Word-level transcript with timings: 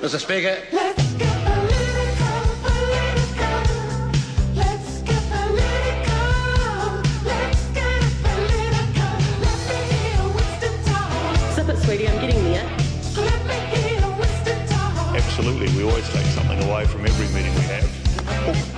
Mr. 0.00 0.18
Speaker. 0.18 0.56
Let's 0.72 1.12
get 1.12 1.44
political, 1.44 2.40
political. 2.64 3.60
Let's 4.56 5.02
get 5.02 5.22
political. 5.28 6.24
Let's 7.22 7.68
get 7.76 8.00
political. 8.24 9.12
Let 9.44 9.58
me 9.68 9.76
hear 9.92 10.24
Winston 10.34 10.74
talk. 10.86 11.10
Sip 11.54 11.68
it, 11.68 11.76
sweetie, 11.84 12.08
I'm 12.08 12.18
getting 12.18 12.42
there. 12.44 12.64
Let 13.14 13.44
me 13.46 13.54
hear 13.76 14.00
Winston 14.18 14.66
talk. 14.68 15.14
Absolutely, 15.14 15.68
we 15.76 15.82
always 15.84 16.08
take 16.08 16.24
something 16.28 16.62
away 16.64 16.86
from 16.86 17.04
every 17.04 17.28
meeting 17.36 17.54
we 17.54 17.60
have. 17.68 18.69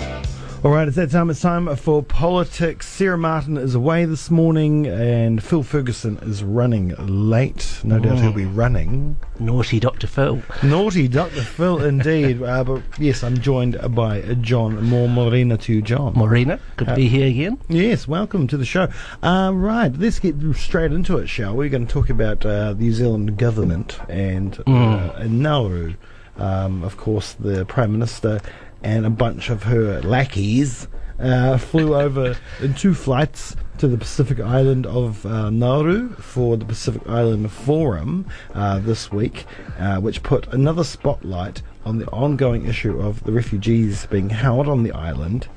All 0.64 0.70
right, 0.70 0.86
it's 0.86 0.96
that 0.96 1.10
time. 1.10 1.28
It's 1.28 1.40
time 1.40 1.74
for 1.74 2.04
politics. 2.04 2.86
Sarah 2.86 3.18
Martin 3.18 3.56
is 3.56 3.74
away 3.74 4.04
this 4.04 4.30
morning, 4.30 4.86
and 4.86 5.42
Phil 5.42 5.64
Ferguson 5.64 6.18
is 6.18 6.44
running 6.44 6.94
late. 6.98 7.80
No 7.82 7.98
doubt 7.98 8.20
he'll 8.20 8.32
be 8.32 8.44
running. 8.44 9.16
Naughty 9.40 9.80
Dr. 9.80 10.06
Phil. 10.06 10.40
Naughty 10.62 11.08
Dr. 11.08 11.42
Phil, 11.42 11.82
indeed. 11.84 12.40
Uh, 12.40 12.62
but 12.62 12.82
yes, 12.96 13.24
I'm 13.24 13.38
joined 13.38 13.76
by 13.92 14.20
John. 14.40 14.84
More 14.84 15.08
Morena 15.08 15.58
to 15.58 15.82
John. 15.82 16.12
Morena, 16.14 16.60
good 16.76 16.86
to 16.86 16.94
be 16.94 17.08
here 17.08 17.26
again. 17.26 17.58
Yes, 17.68 18.06
welcome 18.06 18.46
to 18.46 18.56
the 18.56 18.64
show. 18.64 18.86
Uh, 19.20 19.50
right, 19.52 19.92
let's 19.98 20.20
get 20.20 20.36
straight 20.54 20.92
into 20.92 21.18
it, 21.18 21.26
shall 21.26 21.56
we? 21.56 21.64
We're 21.64 21.70
going 21.70 21.88
to 21.88 21.92
talk 21.92 22.08
about 22.08 22.46
uh, 22.46 22.74
the 22.74 22.84
New 22.84 22.92
Zealand 22.92 23.36
government 23.36 23.98
and, 24.08 24.62
uh, 24.64 25.12
and 25.16 25.40
Nauru. 25.40 25.94
Um, 26.36 26.84
of 26.84 26.96
course, 26.96 27.32
the 27.32 27.66
Prime 27.66 27.90
Minister 27.90 28.40
and 28.82 29.06
a 29.06 29.10
bunch 29.10 29.50
of 29.50 29.64
her 29.64 30.00
lackeys 30.02 30.88
uh, 31.18 31.56
flew 31.58 31.94
over 32.00 32.36
in 32.60 32.74
two 32.74 32.94
flights 32.94 33.56
to 33.78 33.88
the 33.88 33.96
Pacific 33.96 34.38
island 34.40 34.86
of 34.86 35.24
uh, 35.26 35.50
Nauru 35.50 36.10
for 36.16 36.56
the 36.56 36.64
Pacific 36.64 37.02
Island 37.08 37.50
Forum 37.50 38.26
uh, 38.54 38.78
this 38.78 39.10
week, 39.10 39.44
uh, 39.78 39.96
which 39.98 40.22
put 40.22 40.46
another 40.52 40.84
spotlight 40.84 41.62
on 41.84 41.98
the 41.98 42.06
ongoing 42.10 42.66
issue 42.66 43.00
of 43.00 43.24
the 43.24 43.32
refugees 43.32 44.06
being 44.06 44.30
held 44.30 44.68
on 44.68 44.82
the 44.82 44.92
island 44.92 45.48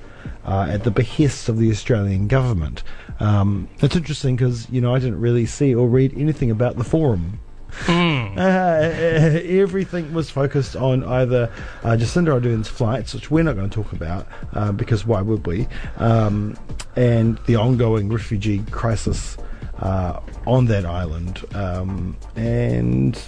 uh, 0.44 0.68
at 0.70 0.84
the 0.84 0.92
behest 0.92 1.50
of 1.50 1.58
the 1.58 1.70
Australian 1.70 2.28
government. 2.28 2.84
Um, 3.20 3.70
it's 3.80 3.96
interesting 3.96 4.36
because 4.36 4.70
you 4.70 4.82
know 4.82 4.94
I 4.96 5.00
didn't 5.00 5.20
really 5.20 5.46
see 5.46 5.74
or 5.74 5.88
read 5.88 6.14
anything 6.18 6.52
about 6.52 6.78
the 6.78 6.84
forum. 6.84 7.40
Uh, 7.88 9.40
everything 9.46 10.14
was 10.14 10.30
focused 10.30 10.76
on 10.76 11.04
either 11.04 11.52
uh, 11.84 11.90
Jacinda 11.92 12.34
Ardern's 12.34 12.68
flights, 12.68 13.14
which 13.14 13.32
we're 13.32 13.44
not 13.44 13.56
going 13.56 13.70
to 13.70 13.74
talk 13.74 13.94
about 13.94 14.28
uh, 14.54 14.72
because 14.72 15.06
why 15.06 15.22
would 15.22 15.46
we, 15.48 15.68
um, 15.98 16.58
and 16.96 17.38
the 17.46 17.56
ongoing 17.56 18.10
refugee 18.10 18.60
crisis 18.72 19.38
uh, 19.80 20.20
on 20.46 20.66
that 20.68 20.86
island. 20.86 21.44
Um, 21.54 22.18
and 22.36 23.20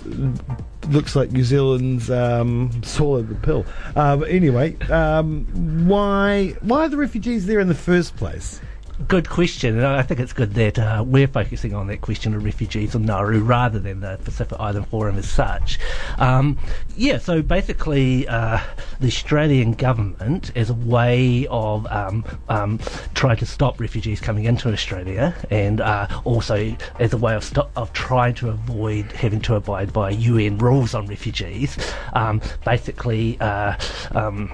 looks 0.89 1.16
like 1.16 1.32
New 1.32 1.44
Zealand's 1.44 2.09
um, 2.09 2.72
swallowed 2.84 3.30
the 3.30 3.36
pill. 3.36 3.66
Uh, 3.95 4.17
but 4.17 4.30
anyway, 4.30 4.78
um, 4.89 5.45
why 5.88 6.56
why 6.61 6.86
are 6.86 6.89
the 6.89 6.98
refugees 6.98 7.45
there 7.45 7.59
in 7.59 7.67
the 7.67 7.76
first 7.76 8.16
place? 8.16 8.61
Good 9.06 9.30
question, 9.30 9.78
and 9.78 9.86
I 9.86 10.02
think 10.02 10.20
it's 10.20 10.34
good 10.34 10.56
that 10.56 10.80
uh, 10.80 11.03
we're 11.06 11.28
focusing 11.28 11.76
on 11.76 11.86
that 11.86 12.02
question 12.02 12.34
of 12.34 12.44
refugees 12.44 12.95
on 12.95 13.06
Nauru 13.06 13.42
rather 13.44 13.78
than 13.78 14.00
the 14.00 14.20
Pacific 14.23 14.59
Island 14.59 14.88
Forum 14.88 15.20
as 15.20 15.30
such. 15.30 15.78
Um, 16.17 16.58
yeah, 16.95 17.20
so 17.20 17.44
basically, 17.44 18.28
uh, 18.28 18.59
the 19.00 19.06
Australian 19.06 19.73
government, 19.73 20.52
as 20.56 20.72
a 20.72 20.73
way 20.73 21.45
of 21.52 21.86
um, 21.92 22.26
um, 22.50 22.80
trying 23.14 23.38
to 23.38 23.45
stop 23.45 23.80
refugees 23.80 24.20
coming 24.20 24.45
into 24.45 24.73
Australia, 24.73 25.36
and 25.52 25.80
uh, 25.80 26.08
also 26.23 26.76
as 27.00 27.14
a 27.14 27.17
way 27.17 27.36
of 27.36 27.44
stop, 27.44 27.70
of 27.76 27.94
trying 27.94 28.34
to 28.34 28.50
avoid 28.50 29.11
having 29.11 29.42
to 29.42 29.54
abide 29.54 29.94
by 29.94 30.09
UN 30.09 30.58
rules 30.58 30.95
on 30.95 31.06
refugees, 31.06 31.78
um, 32.14 32.42
basically. 32.66 33.39
Uh, 33.39 33.78
um, 34.16 34.52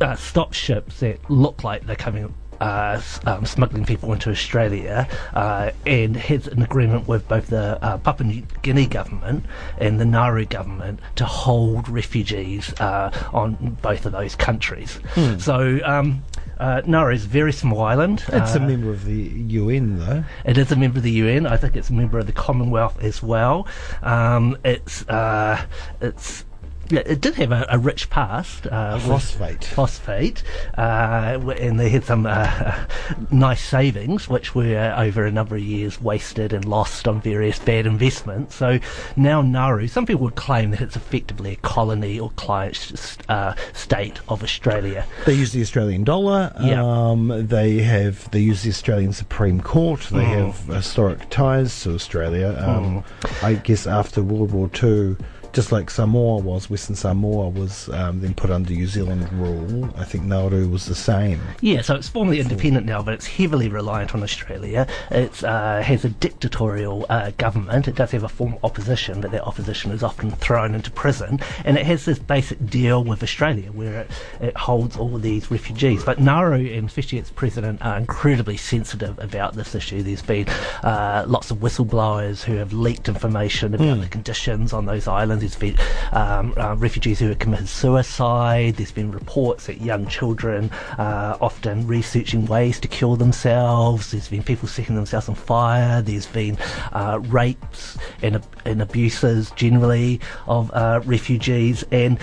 uh, 0.00 0.16
stop 0.16 0.52
ships 0.52 1.00
that 1.00 1.18
look 1.30 1.62
like 1.64 1.86
they're 1.86 1.94
coming 1.94 2.32
um, 2.62 3.44
smuggling 3.44 3.84
people 3.84 4.12
into 4.12 4.30
Australia 4.30 5.08
uh, 5.34 5.70
and 5.86 6.16
has 6.16 6.46
an 6.46 6.62
agreement 6.62 7.08
with 7.08 7.26
both 7.28 7.48
the 7.48 7.78
uh, 7.82 7.98
Papua 7.98 8.28
New 8.28 8.42
Guinea 8.62 8.86
government 8.86 9.44
and 9.78 10.00
the 10.00 10.04
Nauru 10.04 10.44
government 10.46 11.00
to 11.16 11.24
hold 11.24 11.88
refugees 11.88 12.72
uh, 12.80 13.10
on 13.32 13.76
both 13.82 14.06
of 14.06 14.12
those 14.12 14.34
countries. 14.34 15.00
So 15.38 15.80
um, 15.84 16.22
uh, 16.58 16.82
Nauru 16.86 17.14
is 17.14 17.24
a 17.24 17.28
very 17.28 17.52
small 17.52 17.80
island. 17.82 18.24
It's 18.28 18.54
a 18.54 18.62
Uh, 18.62 18.66
member 18.66 18.90
of 18.90 19.04
the 19.04 19.22
UN, 19.62 19.98
though. 19.98 20.24
it 20.44 20.56
is 20.58 20.70
a 20.70 20.76
member 20.76 20.98
of 20.98 21.02
the 21.04 21.10
UN. 21.10 21.46
I 21.46 21.56
think 21.56 21.74
it's 21.76 21.90
a 21.90 21.92
member 21.92 22.18
of 22.18 22.26
the 22.26 22.32
Commonwealth 22.32 23.02
as 23.02 23.22
well. 23.22 23.66
Um, 24.02 24.56
it's 24.64 25.06
uh, 25.08 25.60
it's 26.00 26.44
it 26.92 27.20
did 27.20 27.34
have 27.36 27.52
a, 27.52 27.66
a 27.70 27.78
rich 27.78 28.10
past. 28.10 28.66
Uh, 28.66 28.98
Phosphate. 28.98 29.64
phosphate, 29.64 30.42
uh, 30.78 31.38
and 31.58 31.78
they 31.80 31.88
had 31.88 32.04
some 32.04 32.26
uh, 32.26 32.84
nice 33.30 33.62
savings, 33.62 34.28
which 34.28 34.54
were 34.54 34.94
over 34.96 35.24
a 35.24 35.30
number 35.30 35.56
of 35.56 35.62
years 35.62 36.00
wasted 36.00 36.52
and 36.52 36.64
lost 36.64 37.08
on 37.08 37.20
various 37.20 37.58
bad 37.58 37.86
investments. 37.86 38.54
So 38.54 38.78
now 39.16 39.42
Nauru, 39.42 39.88
some 39.88 40.06
people 40.06 40.22
would 40.22 40.34
claim 40.36 40.70
that 40.72 40.80
it's 40.80 40.96
effectively 40.96 41.52
a 41.52 41.56
colony 41.56 42.18
or 42.18 42.30
client 42.32 43.16
uh, 43.28 43.54
state 43.72 44.20
of 44.28 44.42
Australia. 44.42 45.06
They 45.26 45.34
use 45.34 45.52
the 45.52 45.62
Australian 45.62 46.04
dollar. 46.04 46.52
Yeah. 46.60 46.82
Um, 46.84 47.46
they 47.46 47.78
have 47.82 48.30
they 48.30 48.40
use 48.40 48.62
the 48.62 48.70
Australian 48.70 49.12
Supreme 49.12 49.60
Court. 49.60 50.00
They 50.10 50.22
Mm. 50.22 50.46
have 50.46 50.76
historic 50.76 51.28
ties 51.30 51.82
to 51.82 51.94
Australia. 51.94 52.54
Um, 52.58 53.04
I 53.42 53.54
guess 53.54 53.86
after 53.86 54.22
World 54.22 54.52
War 54.52 54.68
Two, 54.68 55.16
just 55.52 55.70
like 55.70 55.90
Samoa 55.90 56.38
was, 56.38 56.70
Western 56.70 56.96
Samoa 56.96 57.48
was 57.50 57.88
um, 57.90 58.20
then 58.20 58.34
put 58.34 58.50
under 58.50 58.72
New 58.72 58.86
Zealand 58.86 59.30
rule. 59.32 59.92
I 59.96 60.04
think 60.04 60.24
Nauru 60.24 60.68
was 60.68 60.86
the 60.86 60.94
same. 60.94 61.40
Yeah, 61.60 61.82
so 61.82 61.94
it's 61.94 62.08
formally 62.08 62.40
independent 62.40 62.86
now, 62.86 63.02
but 63.02 63.14
it's 63.14 63.26
heavily 63.26 63.68
reliant 63.68 64.14
on 64.14 64.22
Australia. 64.22 64.86
It 65.10 65.44
uh, 65.44 65.82
has 65.82 66.04
a 66.04 66.08
dictatorial 66.08 67.04
uh, 67.08 67.32
government. 67.36 67.86
It 67.86 67.96
does 67.96 68.12
have 68.12 68.24
a 68.24 68.28
formal 68.28 68.60
opposition, 68.62 69.20
but 69.20 69.30
that 69.32 69.44
opposition 69.44 69.90
is 69.90 70.02
often 70.02 70.30
thrown 70.30 70.74
into 70.74 70.90
prison. 70.90 71.40
And 71.64 71.76
it 71.76 71.84
has 71.84 72.06
this 72.06 72.18
basic 72.18 72.64
deal 72.66 73.04
with 73.04 73.22
Australia 73.22 73.70
where 73.72 74.00
it, 74.00 74.10
it 74.40 74.56
holds 74.56 74.96
all 74.96 75.18
these 75.18 75.50
refugees. 75.50 76.02
But 76.02 76.18
Nauru, 76.18 76.66
and 76.72 76.88
especially 76.88 77.18
its 77.18 77.30
president, 77.30 77.82
are 77.82 77.98
incredibly 77.98 78.56
sensitive 78.56 79.18
about 79.18 79.54
this 79.54 79.74
issue. 79.74 80.02
There's 80.02 80.22
been 80.22 80.48
uh, 80.82 81.24
lots 81.26 81.50
of 81.50 81.58
whistleblowers 81.58 82.42
who 82.42 82.54
have 82.54 82.72
leaked 82.72 83.08
information 83.08 83.74
about 83.74 84.00
the 84.00 84.08
conditions 84.08 84.72
on 84.72 84.86
those 84.86 85.06
islands. 85.06 85.41
There's 85.42 85.56
been 85.56 85.76
um, 86.12 86.54
uh, 86.56 86.76
refugees 86.76 87.18
who 87.18 87.28
have 87.28 87.40
committed 87.40 87.68
suicide. 87.68 88.76
There's 88.76 88.92
been 88.92 89.10
reports 89.10 89.66
that 89.66 89.80
young 89.80 90.06
children 90.06 90.70
are 90.98 91.36
often 91.40 91.84
researching 91.86 92.46
ways 92.46 92.78
to 92.78 92.86
kill 92.86 93.16
themselves. 93.16 94.12
There's 94.12 94.28
been 94.28 94.44
people 94.44 94.68
setting 94.68 94.94
themselves 94.94 95.28
on 95.28 95.34
fire. 95.34 96.00
There's 96.00 96.26
been 96.26 96.56
uh, 96.92 97.18
rapes 97.24 97.98
and, 98.22 98.40
and 98.64 98.80
abuses 98.80 99.50
generally 99.56 100.20
of 100.46 100.70
uh, 100.72 101.00
refugees. 101.04 101.84
And 101.90 102.20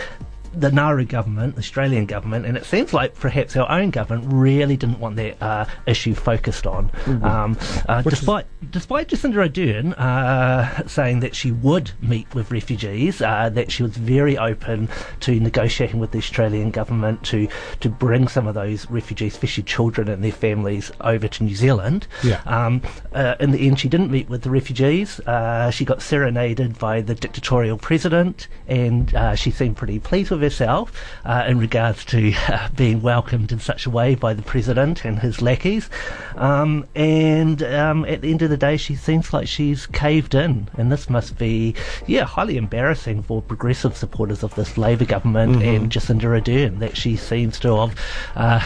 the 0.53 0.71
Nauru 0.71 1.05
government, 1.05 1.55
the 1.55 1.59
Australian 1.61 2.05
government, 2.05 2.45
and 2.45 2.57
it 2.57 2.65
seems 2.65 2.93
like 2.93 3.15
perhaps 3.15 3.55
our 3.55 3.69
own 3.69 3.89
government 3.91 4.31
really 4.31 4.77
didn't 4.77 4.99
want 4.99 5.15
that 5.17 5.41
uh, 5.41 5.65
issue 5.85 6.13
focused 6.15 6.65
on. 6.67 6.91
Um, 7.07 7.57
uh, 7.87 8.01
Which 8.03 8.13
is- 8.13 8.19
despite 8.19 8.45
despite 8.71 9.07
Jacinda 9.09 9.47
Ardern 9.49 9.93
uh, 9.97 10.87
saying 10.87 11.21
that 11.21 11.35
she 11.35 11.51
would 11.51 11.91
meet 12.01 12.33
with 12.35 12.51
refugees, 12.51 13.21
uh, 13.21 13.49
that 13.49 13.71
she 13.71 13.83
was 13.83 13.95
very 13.97 14.37
open 14.37 14.89
to 15.21 15.39
negotiating 15.39 15.99
with 15.99 16.11
the 16.11 16.17
Australian 16.19 16.71
government 16.71 17.23
to 17.25 17.47
to 17.79 17.89
bring 17.89 18.27
some 18.27 18.47
of 18.47 18.55
those 18.55 18.89
refugees, 18.89 19.33
especially 19.33 19.63
children 19.63 20.07
and 20.09 20.23
their 20.23 20.31
families, 20.31 20.91
over 21.01 21.27
to 21.27 21.43
New 21.43 21.55
Zealand. 21.55 22.07
Yeah. 22.23 22.41
Um, 22.45 22.81
uh, 23.13 23.35
in 23.39 23.51
the 23.51 23.65
end, 23.67 23.79
she 23.79 23.89
didn't 23.89 24.11
meet 24.11 24.29
with 24.29 24.41
the 24.43 24.49
refugees. 24.49 25.19
Uh, 25.21 25.71
she 25.71 25.85
got 25.85 26.01
serenaded 26.01 26.77
by 26.79 27.01
the 27.01 27.15
dictatorial 27.15 27.77
president, 27.77 28.47
and 28.67 29.13
uh, 29.15 29.35
she 29.35 29.51
seemed 29.51 29.77
pretty 29.77 29.99
pleased 29.99 30.31
with 30.31 30.38
herself 30.41 30.91
uh, 31.25 31.45
in 31.47 31.59
regards 31.59 32.05
to 32.05 32.33
uh, 32.47 32.69
being 32.75 33.01
welcomed 33.01 33.51
in 33.51 33.59
such 33.59 33.85
a 33.85 33.89
way 33.89 34.15
by 34.15 34.33
the 34.33 34.41
president 34.41 35.05
and 35.05 35.19
his 35.19 35.41
lackeys. 35.41 35.89
Um, 36.35 36.85
and 36.95 37.61
um, 37.63 38.05
at 38.05 38.21
the 38.21 38.31
end 38.31 38.41
of 38.41 38.49
the 38.49 38.57
day, 38.57 38.77
she 38.77 38.95
seems 38.95 39.33
like 39.33 39.47
she's 39.47 39.85
caved 39.87 40.35
in, 40.35 40.69
and 40.77 40.91
this 40.91 41.09
must 41.09 41.37
be, 41.37 41.75
yeah, 42.07 42.23
highly 42.23 42.57
embarrassing 42.57 43.23
for 43.23 43.41
progressive 43.41 43.95
supporters 43.95 44.43
of 44.43 44.55
this 44.55 44.77
Labour 44.77 45.05
government 45.05 45.61
and 45.63 45.91
Jacinda 45.91 46.23
Ardern 46.23 46.79
that 46.79 46.95
she 46.95 47.15
seems 47.15 47.59
to 47.59 47.75
have 47.75 47.95
uh, 48.35 48.63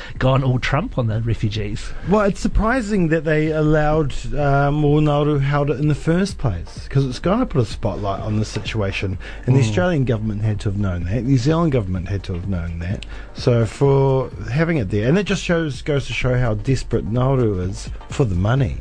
gone 0.18 0.42
all 0.42 0.58
Trump 0.58 0.98
on 0.98 1.06
the 1.06 1.20
refugees. 1.20 1.90
Well, 2.08 2.24
it's 2.26 2.40
surprising 2.40 3.08
that 3.08 3.24
they 3.24 3.50
allowed 3.50 4.14
um, 4.34 4.84
or 4.84 5.00
Nauru 5.00 5.38
held 5.38 5.70
it 5.70 5.78
in 5.78 5.88
the 5.88 5.94
first 5.94 6.38
place 6.38 6.84
because 6.84 7.06
it's 7.06 7.18
going 7.18 7.40
to 7.40 7.46
put 7.46 7.60
a 7.60 7.66
spotlight 7.66 8.20
on 8.20 8.38
the 8.38 8.44
situation, 8.44 9.18
and 9.46 9.56
the 9.56 9.60
Australian 9.60 10.04
government 10.04 10.42
had 10.42 10.60
to 10.60 10.68
have 10.70 10.78
known 10.78 11.04
that. 11.04 11.09
The 11.10 11.22
New 11.22 11.38
Zealand 11.38 11.72
government 11.72 12.08
had 12.08 12.22
to 12.24 12.34
have 12.34 12.48
known 12.48 12.78
that. 12.78 13.04
So 13.34 13.66
for 13.66 14.30
having 14.50 14.76
it 14.76 14.90
there, 14.90 15.08
and 15.08 15.18
it 15.18 15.24
just 15.24 15.42
shows 15.42 15.82
goes 15.82 16.06
to 16.06 16.12
show 16.12 16.38
how 16.38 16.54
desperate 16.54 17.04
Nauru 17.04 17.60
is 17.60 17.90
for 18.10 18.24
the 18.24 18.36
money. 18.36 18.76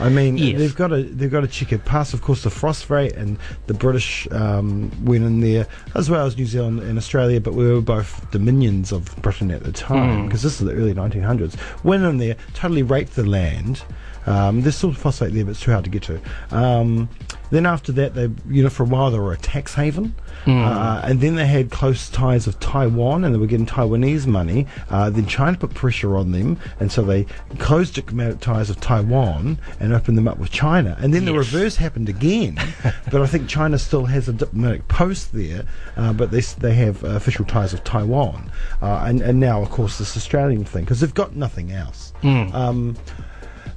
I 0.00 0.08
mean, 0.08 0.38
Yes. 0.38 0.58
they've 0.58 0.74
got 0.76 0.92
a 0.92 1.02
they've 1.02 1.30
got 1.30 1.44
a 1.44 1.48
checkered 1.48 1.84
past. 1.84 2.14
Of 2.14 2.22
course, 2.22 2.42
the 2.42 2.50
phosphate 2.50 3.12
and 3.14 3.38
the 3.68 3.74
British 3.74 4.26
um, 4.32 4.90
went 5.04 5.24
in 5.24 5.40
there 5.40 5.66
as 5.94 6.08
well 6.10 6.26
as 6.26 6.36
New 6.36 6.46
Zealand 6.46 6.80
and 6.80 6.98
Australia, 6.98 7.40
but 7.40 7.54
we 7.54 7.66
were 7.72 7.80
both 7.80 8.28
dominions 8.30 8.92
of 8.92 9.14
Britain 9.22 9.50
at 9.50 9.62
the 9.64 9.72
time 9.72 10.26
because 10.26 10.42
this 10.42 10.60
is 10.60 10.66
the 10.66 10.72
early 10.72 10.94
1900s. 10.94 11.56
Went 11.84 12.02
in 12.04 12.18
there, 12.18 12.36
totally 12.54 12.82
raped 12.82 13.14
the 13.16 13.24
land. 13.24 13.82
Um, 14.28 14.60
there's 14.62 14.76
still 14.76 14.92
phosphate 14.92 15.32
there, 15.32 15.44
but 15.44 15.52
it's 15.52 15.60
too 15.60 15.72
hard 15.72 15.84
to 15.84 15.90
get 15.90 16.02
to. 16.04 16.20
Um, 16.50 17.08
then 17.50 17.64
after 17.64 17.92
that, 17.92 18.14
they 18.14 18.28
you 18.48 18.62
know 18.62 18.68
for 18.68 18.82
a 18.82 18.86
while 18.86 19.10
they 19.10 19.18
were 19.18 19.32
a 19.32 19.38
tax 19.38 19.74
haven, 19.74 20.14
uh, 20.46 21.00
and 21.04 21.20
then 21.20 21.34
they 21.34 21.46
had 21.46 21.70
close 21.70 22.10
ties 22.10 22.46
of 22.46 22.60
Taiwan, 22.60 23.24
and 23.24 23.34
they 23.34 23.38
were 23.38 23.46
getting 23.46 23.64
Taiwanese 23.66 24.26
money. 24.26 24.66
Uh, 24.90 25.08
then 25.10 25.26
China 25.26 25.56
put 25.56 25.72
pressure 25.74 26.14
on 26.16 26.32
them, 26.32 26.58
and 26.78 26.92
so 26.92 27.02
they 27.02 27.24
closed 27.58 27.94
diplomatic 27.94 28.40
ties 28.40 28.68
of 28.68 28.80
Taiwan 28.80 29.58
and 29.80 29.94
opened 29.94 30.18
them 30.18 30.28
up 30.28 30.38
with 30.38 30.50
China. 30.50 30.96
And 31.00 31.14
then 31.14 31.24
the 31.24 31.32
reverse 31.32 31.76
happened 31.76 32.08
again, 32.10 32.58
but 33.10 33.22
I 33.22 33.26
think 33.26 33.48
China 33.48 33.78
still 33.78 34.04
has 34.06 34.28
a 34.28 34.32
diplomatic 34.34 34.86
post 34.88 35.32
there, 35.32 35.64
uh, 35.96 36.12
but 36.12 36.30
they 36.30 36.40
they 36.40 36.74
have 36.74 37.02
uh, 37.02 37.08
official 37.08 37.46
ties 37.46 37.72
of 37.72 37.82
Taiwan, 37.82 38.50
uh, 38.82 39.04
and 39.06 39.22
and 39.22 39.40
now 39.40 39.62
of 39.62 39.70
course 39.70 39.96
this 39.98 40.16
Australian 40.18 40.64
thing 40.64 40.84
because 40.84 41.00
they've 41.00 41.14
got 41.14 41.34
nothing 41.34 41.72
else. 41.72 42.12
Um, 42.54 42.96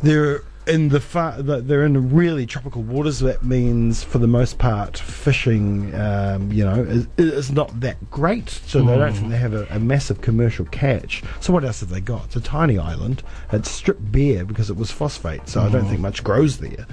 they're 0.04 0.44
in 0.68 0.90
the 0.90 1.00
far, 1.00 1.42
they're 1.42 1.86
in 1.86 2.14
really 2.14 2.46
tropical 2.46 2.84
waters. 2.84 3.20
That 3.20 3.44
means, 3.44 4.04
for 4.04 4.20
the 4.20 4.28
most 4.28 4.58
part, 4.58 4.98
fishing, 4.98 5.94
um, 5.96 6.52
you 6.52 6.64
know, 6.64 6.84
is, 6.84 7.08
is 7.18 7.52
not 7.52 7.80
that 7.82 8.12
great. 8.12 8.50
So 8.50 8.84
they 8.84 8.98
don't 8.98 9.14
think 9.14 9.30
they 9.30 9.38
have 9.38 9.54
a, 9.54 9.66
a 9.70 9.80
massive 9.80 10.22
commercial 10.22 10.66
catch. 10.66 11.24
So 11.40 11.52
what 11.54 11.64
else 11.64 11.80
have 11.80 11.90
they 11.90 12.02
got? 12.02 12.26
It's 12.26 12.36
a 12.36 12.42
tiny 12.42 12.78
island. 12.78 13.24
It's 13.52 13.72
stripped 13.72 14.12
bare 14.12 14.46
because 14.46 14.70
it 14.70 14.78
was 14.78 14.92
phosphate. 14.92 15.50
So 15.50 15.62
I 15.62 15.70
don't 15.70 15.86
think 15.86 16.00
much 16.00 16.24
grows 16.24 16.58
there. 16.58 16.86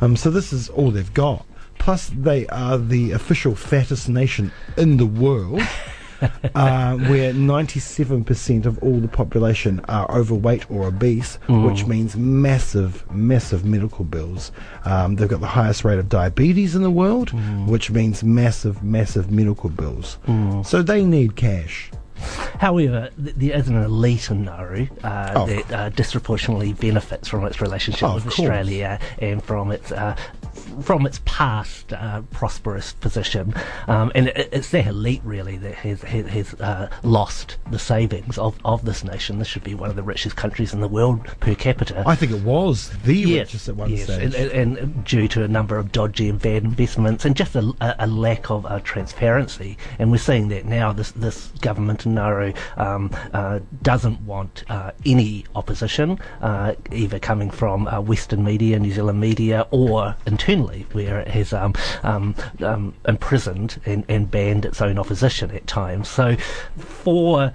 Um, 0.00 0.16
so 0.16 0.30
this 0.30 0.52
is 0.52 0.68
all 0.70 0.90
they've 0.90 1.12
got. 1.12 1.46
Plus, 1.78 2.10
they 2.14 2.46
are 2.48 2.76
the 2.76 3.12
official 3.12 3.54
fattest 3.54 4.08
nation 4.08 4.52
in 4.76 4.98
the 4.98 5.06
world 5.06 5.62
uh, 6.54 6.96
where 6.96 7.32
97% 7.32 8.66
of 8.66 8.78
all 8.82 8.98
the 9.00 9.08
population 9.08 9.80
are 9.88 10.10
overweight 10.10 10.70
or 10.70 10.86
obese, 10.86 11.36
which 11.48 11.86
means 11.86 12.16
massive, 12.16 13.10
massive 13.10 13.64
medical 13.64 14.04
bills. 14.04 14.52
Um, 14.84 15.16
they've 15.16 15.28
got 15.28 15.40
the 15.40 15.46
highest 15.46 15.84
rate 15.84 15.98
of 15.98 16.08
diabetes 16.08 16.74
in 16.74 16.82
the 16.82 16.90
world, 16.90 17.30
which 17.68 17.90
means 17.90 18.22
massive, 18.22 18.82
massive 18.82 19.30
medical 19.30 19.70
bills. 19.70 20.18
So 20.64 20.82
they 20.82 21.04
need 21.04 21.36
cash. 21.36 21.90
However, 22.58 23.08
there 23.16 23.56
is 23.56 23.68
an 23.68 23.82
elite 23.82 24.30
in 24.30 24.44
Nauru 24.44 24.86
uh, 25.02 25.32
Oh. 25.34 25.46
that 25.46 25.72
uh, 25.72 25.88
disproportionately 25.88 26.74
benefits 26.74 27.28
from 27.28 27.46
its 27.46 27.62
relationship 27.62 28.06
Oh, 28.06 28.16
with. 28.16 28.26
Australia 28.26 28.98
and 29.20 29.42
from 29.42 29.70
its 29.72 29.90
uh, 29.90 30.14
from 30.82 31.06
its 31.06 31.20
past 31.24 31.92
uh, 31.92 32.22
prosperous 32.30 32.92
position. 32.94 33.54
Um, 33.88 34.12
and 34.14 34.28
it, 34.28 34.48
it's 34.52 34.70
that 34.70 34.86
elite 34.86 35.22
really 35.24 35.56
that 35.58 35.74
has 35.76 36.02
has, 36.02 36.26
has 36.26 36.54
uh, 36.60 36.88
lost 37.02 37.56
the 37.70 37.78
savings 37.78 38.38
of, 38.38 38.58
of 38.64 38.84
this 38.84 39.04
nation. 39.04 39.38
This 39.38 39.48
should 39.48 39.64
be 39.64 39.74
one 39.74 39.90
of 39.90 39.96
the 39.96 40.02
richest 40.02 40.36
countries 40.36 40.72
in 40.72 40.80
the 40.80 40.88
world 40.88 41.24
per 41.40 41.54
capita. 41.54 42.02
I 42.06 42.14
think 42.14 42.32
it 42.32 42.42
was 42.42 42.90
the 43.04 43.38
richest 43.38 43.68
at 43.68 43.76
one 43.76 43.90
yes, 43.90 44.04
stage. 44.04 44.34
And, 44.34 44.78
and, 44.78 45.04
due 45.04 45.28
to 45.28 45.44
a 45.44 45.48
number 45.48 45.78
of 45.78 45.92
dodgy 45.92 46.28
and 46.28 46.40
bad 46.40 46.64
investments 46.64 47.24
and 47.24 47.34
just 47.34 47.54
a, 47.54 47.74
a, 47.80 48.06
lack 48.06 48.50
of 48.50 48.66
uh, 48.66 48.80
transparency. 48.80 49.76
And 49.98 50.10
we're 50.10 50.18
seeing 50.18 50.48
that 50.48 50.64
now. 50.66 50.92
This 50.92 51.12
this 51.12 51.48
government 51.60 52.06
in 52.06 52.14
Nauru 52.14 52.52
um, 52.76 53.10
uh, 53.32 53.60
doesn't 53.82 54.20
want 54.22 54.64
uh, 54.68 54.92
any 55.06 55.44
opposition, 55.54 56.18
uh, 56.40 56.74
either 56.92 57.18
coming 57.18 57.50
from 57.50 57.86
uh, 57.86 58.00
Western 58.00 58.44
media, 58.44 58.78
New 58.78 58.92
Zealand 58.92 59.20
media, 59.20 59.66
or 59.70 60.16
internally, 60.40 60.86
where 60.92 61.20
it 61.20 61.28
has 61.28 61.52
um, 61.52 61.74
um, 62.02 62.34
um, 62.60 62.94
imprisoned 63.06 63.80
and, 63.84 64.04
and 64.08 64.30
banned 64.30 64.64
its 64.64 64.80
own 64.80 64.98
opposition 64.98 65.50
at 65.50 65.66
times. 65.66 66.08
So, 66.08 66.36
for 66.76 67.52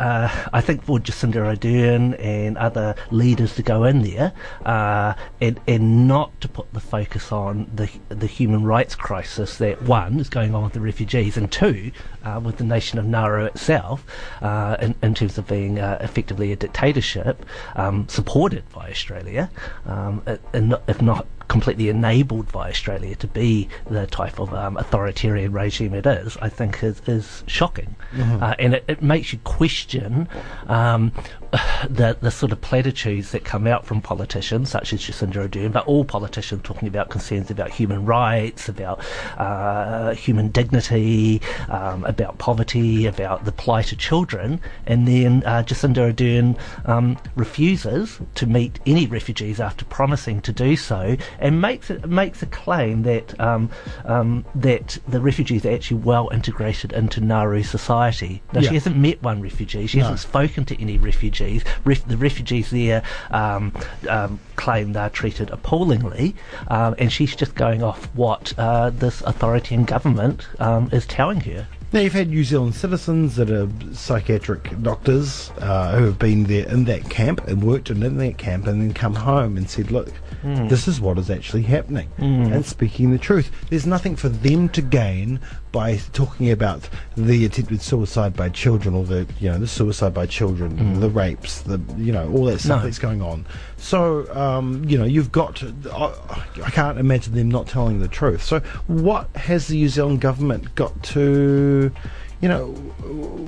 uh, 0.00 0.46
I 0.54 0.60
think 0.62 0.84
for 0.84 0.98
Jacinda 0.98 1.54
Ardern 1.54 2.18
and 2.18 2.56
other 2.56 2.94
leaders 3.10 3.56
to 3.56 3.62
go 3.62 3.84
in 3.84 4.00
there 4.02 4.32
uh, 4.64 5.12
and, 5.40 5.60
and 5.66 6.08
not 6.08 6.40
to 6.40 6.48
put 6.48 6.72
the 6.72 6.80
focus 6.80 7.30
on 7.30 7.70
the 7.74 7.90
the 8.08 8.26
human 8.26 8.64
rights 8.64 8.94
crisis 8.94 9.58
that 9.58 9.82
one 9.82 10.18
is 10.18 10.30
going 10.30 10.54
on 10.54 10.64
with 10.64 10.72
the 10.72 10.80
refugees 10.80 11.36
and 11.36 11.52
two 11.52 11.92
uh, 12.24 12.40
with 12.42 12.56
the 12.56 12.64
nation 12.64 12.98
of 12.98 13.04
Nauru 13.04 13.44
itself 13.44 14.06
uh, 14.40 14.78
in, 14.80 14.94
in 15.02 15.14
terms 15.14 15.36
of 15.36 15.46
being 15.46 15.78
uh, 15.78 15.98
effectively 16.00 16.52
a 16.52 16.56
dictatorship 16.56 17.44
um, 17.74 18.08
supported 18.08 18.66
by 18.70 18.88
Australia 18.88 19.50
um, 19.84 20.22
and 20.54 20.74
if 20.88 21.02
not 21.02 21.26
completely 21.48 21.88
enabled 21.88 22.50
by 22.52 22.68
Australia 22.70 23.14
to 23.16 23.26
be 23.26 23.68
the 23.88 24.06
type 24.06 24.38
of 24.40 24.52
um, 24.52 24.76
authoritarian 24.76 25.52
regime 25.52 25.94
it 25.94 26.06
is, 26.06 26.36
I 26.42 26.48
think 26.48 26.82
is, 26.82 27.00
is 27.06 27.44
shocking. 27.46 27.96
Uh, 28.42 28.54
and 28.58 28.74
it, 28.74 28.84
it 28.88 29.02
makes 29.02 29.32
you 29.32 29.38
question 29.44 30.28
um, 30.68 31.12
the, 31.88 32.16
the 32.20 32.30
sort 32.30 32.52
of 32.52 32.60
platitudes 32.60 33.30
that 33.32 33.44
come 33.44 33.66
out 33.66 33.84
from 33.86 34.00
politicians, 34.00 34.70
such 34.70 34.92
as 34.92 35.00
Jacinda 35.00 35.48
Ardern, 35.48 35.72
but 35.72 35.86
all 35.86 36.04
politicians 36.04 36.62
talking 36.64 36.88
about 36.88 37.10
concerns 37.10 37.50
about 37.50 37.70
human 37.70 38.04
rights, 38.04 38.68
about 38.68 39.04
uh, 39.38 40.12
human 40.14 40.48
dignity, 40.48 41.40
um, 41.68 42.04
about 42.04 42.38
poverty, 42.38 43.06
about 43.06 43.44
the 43.44 43.52
plight 43.52 43.92
of 43.92 43.98
children. 43.98 44.60
And 44.86 45.06
then 45.06 45.42
uh, 45.44 45.62
Jacinda 45.62 46.12
Ardern 46.12 46.58
um, 46.88 47.18
refuses 47.34 48.18
to 48.34 48.46
meet 48.46 48.78
any 48.86 49.06
refugees 49.06 49.60
after 49.60 49.84
promising 49.84 50.40
to 50.42 50.52
do 50.52 50.76
so 50.76 51.16
and 51.38 51.60
makes 51.60 51.90
it 51.90 52.06
makes 52.08 52.42
a 52.42 52.46
claim 52.46 53.02
that 53.02 53.38
um, 53.40 53.70
um, 54.04 54.44
that 54.54 54.98
the 55.08 55.20
refugees 55.20 55.64
are 55.64 55.72
actually 55.72 55.98
well 56.00 56.28
integrated 56.32 56.92
into 56.92 57.20
Nauru 57.20 57.62
society. 57.62 58.42
Now 58.52 58.60
Yeah. 58.60 58.68
she 58.68 58.74
hasn't 58.74 58.96
met 58.96 59.22
one 59.22 59.40
refugee. 59.40 59.86
She 59.86 59.98
No. 59.98 60.04
hasn't 60.04 60.20
spoken 60.20 60.64
to 60.66 60.80
any 60.80 60.98
refugees. 61.46 61.64
Ref- 61.84 62.06
the 62.06 62.16
refugees 62.16 62.70
there 62.70 63.02
um, 63.30 63.72
um, 64.08 64.38
claim 64.56 64.92
they're 64.92 65.10
treated 65.10 65.50
appallingly, 65.50 66.34
um, 66.68 66.94
and 66.98 67.12
she's 67.12 67.34
just 67.36 67.54
going 67.54 67.82
off 67.82 68.06
what 68.14 68.52
uh, 68.58 68.90
this 68.90 69.22
authoritarian 69.22 69.84
government 69.84 70.48
um, 70.60 70.88
is 70.92 71.06
telling 71.06 71.40
her. 71.40 71.66
Now 71.92 72.00
you've 72.00 72.14
had 72.14 72.28
New 72.28 72.42
Zealand 72.42 72.74
citizens 72.74 73.36
that 73.36 73.48
are 73.50 73.68
psychiatric 73.92 74.82
doctors 74.82 75.52
uh, 75.58 75.96
who 75.96 76.04
have 76.06 76.18
been 76.18 76.44
there 76.44 76.68
in 76.68 76.84
that 76.86 77.08
camp 77.08 77.46
and 77.46 77.62
worked 77.62 77.90
in 77.90 78.00
that 78.18 78.38
camp 78.38 78.66
and 78.66 78.82
then 78.82 78.92
come 78.92 79.14
home 79.14 79.56
and 79.56 79.70
said, 79.70 79.92
"Look, 79.92 80.12
this 80.42 80.88
is 80.88 81.00
what 81.00 81.16
is 81.16 81.30
actually 81.30 81.62
happening," 81.62 82.08
and 82.52 82.66
speaking 82.66 83.12
the 83.12 83.18
truth. 83.18 83.50
There's 83.70 83.86
nothing 83.86 84.16
for 84.16 84.28
them 84.28 84.68
to 84.70 84.82
gain 84.82 85.38
by 85.76 85.96
talking 86.14 86.50
about 86.50 86.88
the 87.18 87.44
attempted 87.44 87.82
suicide 87.82 88.34
by 88.34 88.48
children 88.48 88.94
or 88.94 89.04
the 89.04 89.26
you 89.38 89.50
know 89.50 89.58
the 89.58 89.66
suicide 89.66 90.14
by 90.14 90.24
children, 90.24 91.00
the 91.00 91.10
rapes, 91.10 91.60
the 91.60 91.78
you 91.98 92.12
know 92.12 92.32
all 92.32 92.46
that 92.46 92.60
stuff 92.60 92.80
No. 92.80 92.84
that's 92.86 92.98
going 92.98 93.20
on. 93.20 93.44
So 93.76 94.26
um, 94.34 94.84
you 94.88 94.96
know 94.96 95.04
you've 95.04 95.30
got. 95.32 95.56
To, 95.56 95.74
I, 95.92 96.64
I 96.64 96.70
can't 96.70 96.98
imagine 96.98 97.34
them 97.34 97.50
not 97.50 97.66
telling 97.66 98.00
the 98.00 98.08
truth. 98.08 98.42
So 98.42 98.60
what 98.86 99.28
has 99.36 99.68
the 99.68 99.76
New 99.76 99.90
Zealand 99.90 100.22
government 100.22 100.74
got 100.76 100.94
to, 101.14 101.92
you 102.40 102.48
know, 102.48 102.68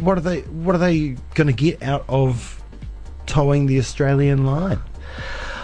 what 0.04 0.18
are 0.18 0.20
they 0.20 0.40
what 0.42 0.74
are 0.74 0.78
they 0.88 1.16
going 1.34 1.46
to 1.46 1.54
get 1.54 1.82
out 1.82 2.04
of 2.08 2.62
toeing 3.24 3.64
the 3.66 3.78
Australian 3.78 4.44
line? 4.44 4.80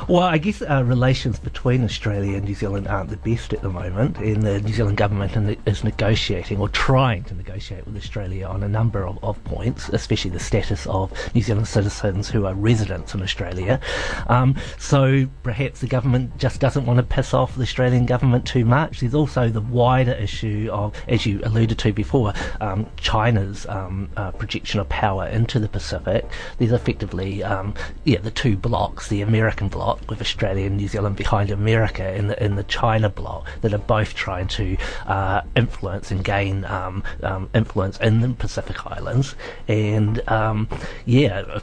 Well, 0.06 0.23
I 0.23 0.37
guess 0.37 0.61
uh, 0.61 0.84
relations 0.84 1.38
between 1.38 1.82
Australia 1.82 2.37
and 2.37 2.44
New 2.44 2.54
Zealand 2.54 2.87
aren't 2.88 3.08
the 3.08 3.16
best 3.16 3.54
at 3.54 3.62
the 3.62 3.70
moment, 3.70 4.18
and 4.18 4.42
the 4.42 4.61
New 4.61 4.75
Zealand 4.75 4.99
government 4.99 5.58
is 5.64 5.82
negotiating 5.82 6.58
or 6.58 6.68
trying 6.68 7.25
to 7.25 7.34
negotiate 7.34 7.87
with 7.87 7.96
Australia 7.96 8.46
on 8.46 8.62
a 8.62 8.68
number 8.68 9.06
of, 9.06 9.23
of 9.25 9.42
points, 9.44 9.88
especially 9.88 10.30
the 10.30 10.38
status 10.38 10.87
of 10.88 11.11
New 11.34 11.40
Zealand 11.40 11.68
citizens 11.68 12.28
who 12.28 12.44
are 12.44 12.52
residents 12.52 13.14
in 13.14 13.23
Australia. 13.23 13.80
Um, 14.26 14.56
so 14.78 15.26
perhaps 15.42 15.80
the 15.80 15.87
government 15.87 16.37
just 16.37 16.61
doesn't 16.61 16.84
want 16.84 16.99
to 16.99 17.02
piss 17.02 17.32
off 17.32 17.54
the 17.54 17.62
Australian 17.62 18.04
government 18.04 18.46
too 18.46 18.66
much. 18.66 19.00
There's 19.00 19.14
also 19.14 19.49
the 19.49 19.62
wider 19.62 20.12
issue 20.12 20.68
of, 20.70 20.94
as 21.08 21.25
you 21.25 21.40
alluded 21.44 21.78
to 21.78 21.94
before, 21.94 22.34
um, 22.61 22.87
China's 22.99 23.64
um, 23.68 24.11
uh, 24.18 24.32
projection 24.32 24.80
of 24.80 24.88
power 24.90 25.26
into 25.28 25.58
the 25.58 25.68
Pacific. 25.68 26.26
There's 26.58 26.73
effectively, 26.73 27.42
um, 27.42 27.73
yeah, 28.04 28.18
the 28.18 28.30
two 28.30 28.58
blocs, 28.58 29.08
the 29.08 29.23
American 29.23 29.68
bloc 29.68 29.94
with 30.09 30.21
Australia 30.21 30.67
and 30.67 30.77
New 30.77 30.89
Zealand 30.89 31.17
behind 31.17 31.51
America, 31.51 32.15
in 32.15 32.29
the, 32.29 32.43
and 32.43 32.59
the 32.59 32.65
China 32.65 33.09
bloc 33.09 33.47
that 33.61 33.73
are 33.73 33.79
both 33.79 34.15
trying 34.15 34.49
to 34.49 34.77
uh, 35.07 35.43
influence 35.57 36.11
and 36.11 36.25
gain 36.25 36.65
um, 36.65 37.03
um, 37.23 37.49
influence 37.55 37.99
in 37.99 38.21
the 38.21 38.29
Pacific 38.31 38.87
Islands. 38.87 39.35
And 39.69 40.27
um, 40.29 40.69
yeah, 41.07 41.61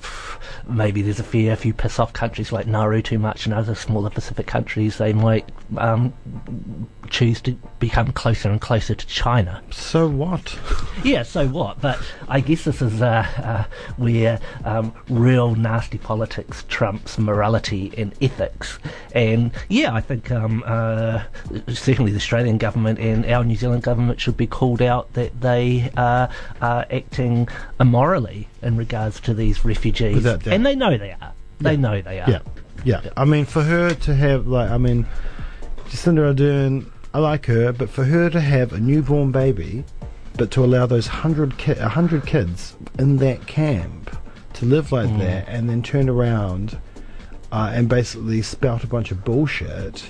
maybe 0.68 1.02
there's 1.02 1.20
a 1.20 1.24
fear 1.24 1.54
if 1.54 1.66
you 1.66 1.74
piss 1.74 2.00
off 2.00 2.14
countries 2.14 2.52
like 2.52 2.68
Nauru 2.68 3.02
too 3.02 3.20
much 3.20 3.46
and 3.46 3.54
other 3.54 3.76
smaller 3.76 4.10
Pacific 4.10 4.48
countries, 4.48 4.98
they 4.98 5.14
might 5.14 5.50
um, 5.78 6.14
choose 7.10 7.42
to 7.42 7.52
become 7.80 8.12
closer 8.12 8.50
and 8.50 8.60
closer 8.62 8.96
to 8.96 9.08
China. 9.08 9.62
So 9.72 10.08
what? 10.08 10.58
Yeah, 11.04 11.24
so 11.24 11.48
what? 11.48 11.82
But 11.82 12.00
I 12.28 12.42
guess 12.42 12.64
this 12.64 12.80
is 12.80 13.02
uh, 13.02 13.26
uh, 13.38 13.64
where 13.98 14.40
um, 14.64 14.94
real 15.10 15.56
nasty 15.56 15.98
politics 15.98 16.64
trumps 16.68 17.18
morality 17.18 17.92
and 17.98 18.14
ethics. 18.22 18.80
And 19.14 19.52
yeah, 19.70 19.94
I 19.94 20.02
think 20.02 20.32
um, 20.32 20.64
uh, 20.66 21.24
certainly 21.70 22.12
the 22.12 22.18
Australian 22.18 22.58
government 22.58 23.00
and 23.00 23.26
our 23.26 23.44
New 23.44 23.56
Zealand 23.56 23.84
government 23.84 24.20
should 24.22 24.38
be 24.38 24.48
called 24.48 24.82
out 24.82 25.12
that 25.14 25.40
they 25.42 25.90
uh, 25.98 26.28
are 26.62 26.86
acting 26.92 27.48
immorally 27.80 28.48
in 28.62 28.78
regards 28.78 29.20
to 29.22 29.34
these 29.34 29.66
refugees. 29.66 30.26
And 30.26 30.66
they 30.66 30.76
know 30.76 30.98
they 30.98 31.12
are. 31.22 31.34
They 31.60 31.72
Yeah. 31.74 31.78
know 31.80 32.02
they 32.02 32.20
are. 32.22 32.30
Yeah, 32.30 32.40
yeah. 32.84 33.02
I 33.18 33.26
mean, 33.26 33.46
for 33.46 33.64
her 33.64 33.94
to 33.94 34.16
have 34.16 34.48
like, 34.48 34.70
I 34.70 34.78
mean, 34.78 35.06
Jacinda 35.90 36.34
Ardern, 36.34 36.86
I 37.14 37.20
like 37.20 37.46
her, 37.48 37.74
but 37.74 37.90
for 37.90 38.06
her 38.06 38.30
to 38.30 38.40
have 38.40 38.72
a 38.72 38.80
newborn 38.80 39.32
baby, 39.32 39.84
but 40.38 40.50
to 40.52 40.64
allow 40.64 40.86
those 40.86 41.08
hundred 41.08 41.58
ki- 41.58 41.74
a 41.74 41.90
hundred 41.90 42.26
kids 42.26 42.76
in 42.98 43.18
that 43.18 43.46
camp 43.48 44.16
to 44.54 44.66
live 44.66 44.92
like 44.92 45.10
that, 45.18 45.48
and 45.50 45.70
then 45.70 45.84
turn 45.84 46.08
around 46.08 46.78
uh, 47.52 47.72
and 47.74 47.90
basically 47.90 48.42
spout 48.42 48.84
a 48.84 48.88
bunch 48.88 49.12
of 49.12 49.24
bullshit, 49.24 50.04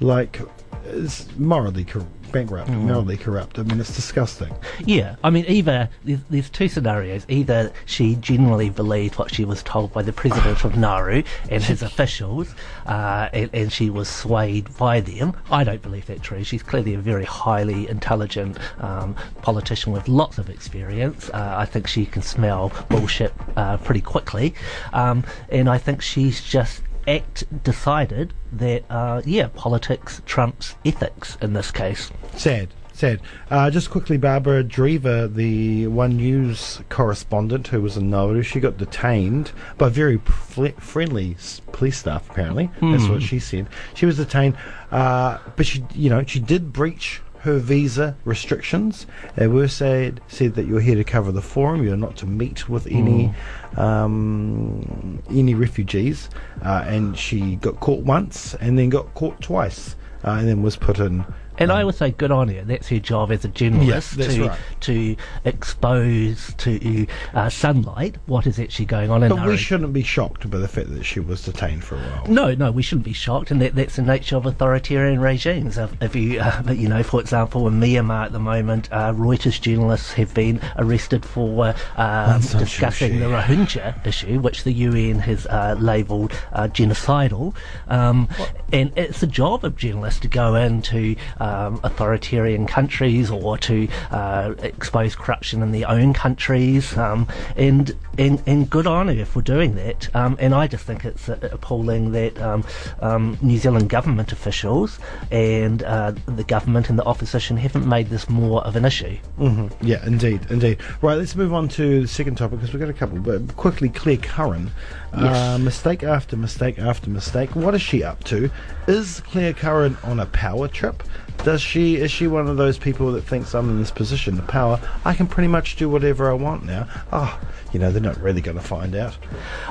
like, 0.00 0.40
is 0.84 1.26
morally 1.38 1.84
bankrupt, 2.32 2.68
morally 2.70 3.16
corrupt. 3.16 3.58
I 3.58 3.62
mean, 3.62 3.80
it's 3.80 3.94
disgusting. 3.94 4.54
Yeah, 4.84 5.16
I 5.24 5.30
mean, 5.30 5.44
either 5.48 5.88
there's, 6.04 6.20
there's 6.30 6.50
two 6.50 6.68
scenarios. 6.68 7.24
Either 7.28 7.72
she 7.86 8.16
genuinely 8.16 8.70
believed 8.70 9.18
what 9.18 9.34
she 9.34 9.44
was 9.44 9.62
told 9.62 9.92
by 9.92 10.02
the 10.02 10.12
president 10.12 10.64
of 10.64 10.76
Nauru 10.76 11.22
and 11.50 11.62
his 11.62 11.82
officials, 11.82 12.54
uh, 12.86 13.28
and, 13.32 13.50
and 13.52 13.72
she 13.72 13.90
was 13.90 14.08
swayed 14.08 14.76
by 14.76 15.00
them. 15.00 15.34
I 15.50 15.64
don't 15.64 15.82
believe 15.82 16.06
that 16.06 16.22
true. 16.22 16.44
She's 16.44 16.62
clearly 16.62 16.94
a 16.94 16.98
very 16.98 17.24
highly 17.24 17.88
intelligent 17.88 18.58
um, 18.78 19.16
politician 19.42 19.92
with 19.92 20.08
lots 20.08 20.38
of 20.38 20.50
experience. 20.50 21.30
Uh, 21.30 21.54
I 21.58 21.64
think 21.64 21.86
she 21.86 22.06
can 22.06 22.22
smell 22.22 22.72
bullshit 22.88 23.32
uh, 23.56 23.78
pretty 23.78 24.00
quickly, 24.02 24.54
um, 24.92 25.24
and 25.48 25.68
I 25.68 25.78
think 25.78 26.02
she's 26.02 26.42
just 26.42 26.82
act 27.08 27.44
decided 27.64 28.34
that 28.52 28.84
uh, 28.90 29.22
yeah, 29.24 29.48
politics 29.54 30.22
trumps 30.26 30.76
ethics 30.84 31.36
in 31.40 31.54
this 31.54 31.70
case. 31.70 32.10
Sad, 32.36 32.68
sad. 32.92 33.20
Uh, 33.50 33.70
just 33.70 33.90
quickly, 33.90 34.16
Barbara 34.18 34.62
Dreaver, 34.62 35.32
the 35.32 35.86
One 35.86 36.16
News 36.16 36.80
correspondent 36.88 37.68
who 37.68 37.80
was 37.80 37.96
in 37.96 38.10
Nauru, 38.10 38.42
she 38.42 38.60
got 38.60 38.76
detained 38.76 39.52
by 39.78 39.88
very 39.88 40.18
fl- 40.18 40.66
friendly 40.78 41.36
police 41.72 41.98
staff. 41.98 42.28
Apparently, 42.30 42.70
that's 42.80 43.08
what 43.08 43.22
she 43.22 43.38
said. 43.38 43.68
She 43.94 44.06
was 44.06 44.16
detained, 44.16 44.56
uh, 44.90 45.38
but 45.56 45.66
she, 45.66 45.84
you 45.94 46.10
know, 46.10 46.24
she 46.24 46.40
did 46.40 46.72
breach 46.72 47.22
her 47.40 47.58
visa 47.58 48.16
restrictions. 48.24 49.06
They 49.36 49.46
were 49.46 49.68
said 49.68 50.20
said 50.28 50.54
that 50.54 50.66
you're 50.66 50.80
here 50.80 50.96
to 50.96 51.04
cover 51.04 51.32
the 51.32 51.42
forum. 51.42 51.84
You're 51.84 51.96
not 51.96 52.16
to 52.18 52.26
meet 52.26 52.68
with 52.68 52.86
any 52.86 53.32
um, 53.76 55.22
any 55.30 55.54
refugees. 55.54 56.28
Uh, 56.64 56.84
and 56.86 57.16
she 57.16 57.56
got 57.56 57.80
caught 57.80 58.04
once, 58.04 58.54
and 58.54 58.78
then 58.78 58.88
got 58.88 59.14
caught 59.14 59.40
twice, 59.40 59.96
uh, 60.24 60.32
and 60.32 60.48
then 60.48 60.62
was 60.62 60.76
put 60.76 60.98
in. 60.98 61.24
And 61.58 61.72
I 61.72 61.84
would 61.84 61.94
say 61.94 62.10
good 62.10 62.30
on 62.30 62.48
her. 62.48 62.62
That's 62.62 62.88
her 62.88 62.98
job 62.98 63.32
as 63.32 63.44
a 63.44 63.48
journalist 63.48 64.16
Yes, 64.16 64.34
to 64.34 64.48
right. 64.48 64.58
to 64.80 65.16
expose 65.44 66.54
to 66.58 67.06
uh, 67.34 67.48
sunlight 67.48 68.16
what 68.26 68.46
is 68.46 68.58
actually 68.58 68.86
going 68.86 69.10
on 69.10 69.22
in 69.22 69.30
But 69.30 69.46
we 69.46 69.56
shouldn't 69.56 69.92
be 69.92 70.02
shocked 70.02 70.48
by 70.50 70.58
the 70.58 70.68
fact 70.68 70.92
that 70.94 71.04
she 71.04 71.20
was 71.20 71.44
detained 71.44 71.84
for 71.84 71.96
a 71.96 71.98
while. 71.98 72.26
No, 72.26 72.54
no, 72.54 72.70
we 72.70 72.82
shouldn't 72.82 73.04
be 73.04 73.12
shocked, 73.12 73.50
and 73.50 73.60
that, 73.62 73.74
that's 73.74 73.96
the 73.96 74.02
nature 74.02 74.36
of 74.36 74.46
authoritarian 74.46 75.20
regimes. 75.20 75.78
If, 75.78 76.02
if 76.02 76.14
you, 76.16 76.40
uh, 76.40 76.62
you 76.72 76.88
know, 76.88 77.02
for 77.02 77.20
example, 77.20 77.66
in 77.68 77.80
Myanmar 77.80 78.26
at 78.26 78.32
the 78.32 78.38
moment, 78.38 78.88
uh, 78.92 79.12
Reuters 79.12 79.60
journalists 79.60 80.12
have 80.12 80.32
been 80.34 80.60
arrested 80.76 81.24
for 81.24 81.66
uh, 81.66 81.74
um, 81.96 82.40
discussing 82.40 83.20
the 83.20 83.26
Rohingya 83.26 84.06
issue, 84.06 84.40
which 84.40 84.64
the 84.64 84.72
UN 84.72 85.18
has 85.20 85.46
uh, 85.46 85.76
labelled 85.78 86.32
uh, 86.52 86.68
genocidal. 86.68 87.54
Um, 87.88 88.28
and 88.72 88.92
it's 88.96 89.20
the 89.20 89.26
job 89.26 89.64
of 89.64 89.76
journalists 89.76 90.20
to 90.20 90.28
go 90.28 90.54
into 90.54 91.16
um, 91.48 91.80
authoritarian 91.82 92.66
countries 92.66 93.30
or 93.30 93.56
to 93.58 93.88
uh, 94.10 94.54
expose 94.62 95.14
corruption 95.14 95.62
in 95.62 95.72
their 95.72 95.88
own 95.88 96.12
countries. 96.12 96.96
Um, 96.96 97.26
and, 97.56 97.94
and 98.18 98.42
and 98.46 98.68
good 98.68 98.86
on 98.86 99.08
her 99.08 99.24
for 99.24 99.42
doing 99.42 99.74
that. 99.76 100.14
Um, 100.14 100.36
and 100.40 100.54
I 100.54 100.66
just 100.66 100.84
think 100.84 101.04
it's 101.04 101.28
uh, 101.28 101.38
appalling 101.52 102.12
that 102.12 102.40
um, 102.40 102.64
um, 103.00 103.38
New 103.42 103.58
Zealand 103.58 103.88
government 103.88 104.32
officials 104.32 104.98
and 105.30 105.82
uh, 105.82 106.12
the 106.26 106.44
government 106.44 106.90
and 106.90 106.98
the 106.98 107.04
opposition 107.04 107.56
haven't 107.56 107.86
made 107.88 108.08
this 108.08 108.28
more 108.28 108.62
of 108.64 108.76
an 108.76 108.84
issue. 108.84 109.16
hmm 109.36 109.68
Yeah, 109.80 110.04
indeed, 110.06 110.40
indeed. 110.50 110.78
Right, 111.02 111.16
let's 111.16 111.36
move 111.36 111.52
on 111.54 111.68
to 111.70 112.02
the 112.02 112.08
second 112.08 112.36
topic 112.36 112.60
because 112.60 112.72
we've 112.72 112.80
got 112.80 112.90
a 112.90 112.94
couple. 112.94 113.18
But 113.18 113.56
quickly, 113.56 113.88
Clare 113.88 114.16
Curran. 114.16 114.70
Uh, 115.12 115.58
mistake 115.58 116.02
after 116.02 116.36
mistake 116.36 116.78
after 116.78 117.10
mistake. 117.10 117.54
What 117.56 117.74
is 117.74 117.82
she 117.82 118.04
up 118.04 118.22
to? 118.24 118.50
Is 118.86 119.20
Clare 119.20 119.52
Curran 119.52 119.96
on 120.04 120.20
a 120.20 120.26
power 120.26 120.68
trip? 120.68 121.02
Does 121.44 121.62
she 121.62 121.96
is 121.96 122.10
she 122.10 122.26
one 122.26 122.48
of 122.48 122.56
those 122.56 122.78
people 122.78 123.12
that 123.12 123.22
thinks 123.22 123.54
I'm 123.54 123.70
in 123.70 123.78
this 123.78 123.90
position 123.90 124.38
of 124.38 124.46
power? 124.48 124.80
I 125.04 125.14
can 125.14 125.26
pretty 125.26 125.48
much 125.48 125.76
do 125.76 125.88
whatever 125.88 126.30
I 126.30 126.34
want 126.34 126.64
now. 126.64 126.88
Oh, 127.12 127.40
you 127.72 127.78
know 127.78 127.90
they're 127.90 128.02
not 128.02 128.20
really 128.20 128.40
going 128.40 128.56
to 128.56 128.62
find 128.62 128.94
out. 128.94 129.16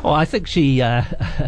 Well, 0.04 0.14
I 0.14 0.26
think 0.26 0.48
she 0.48 0.82
uh, 0.82 1.04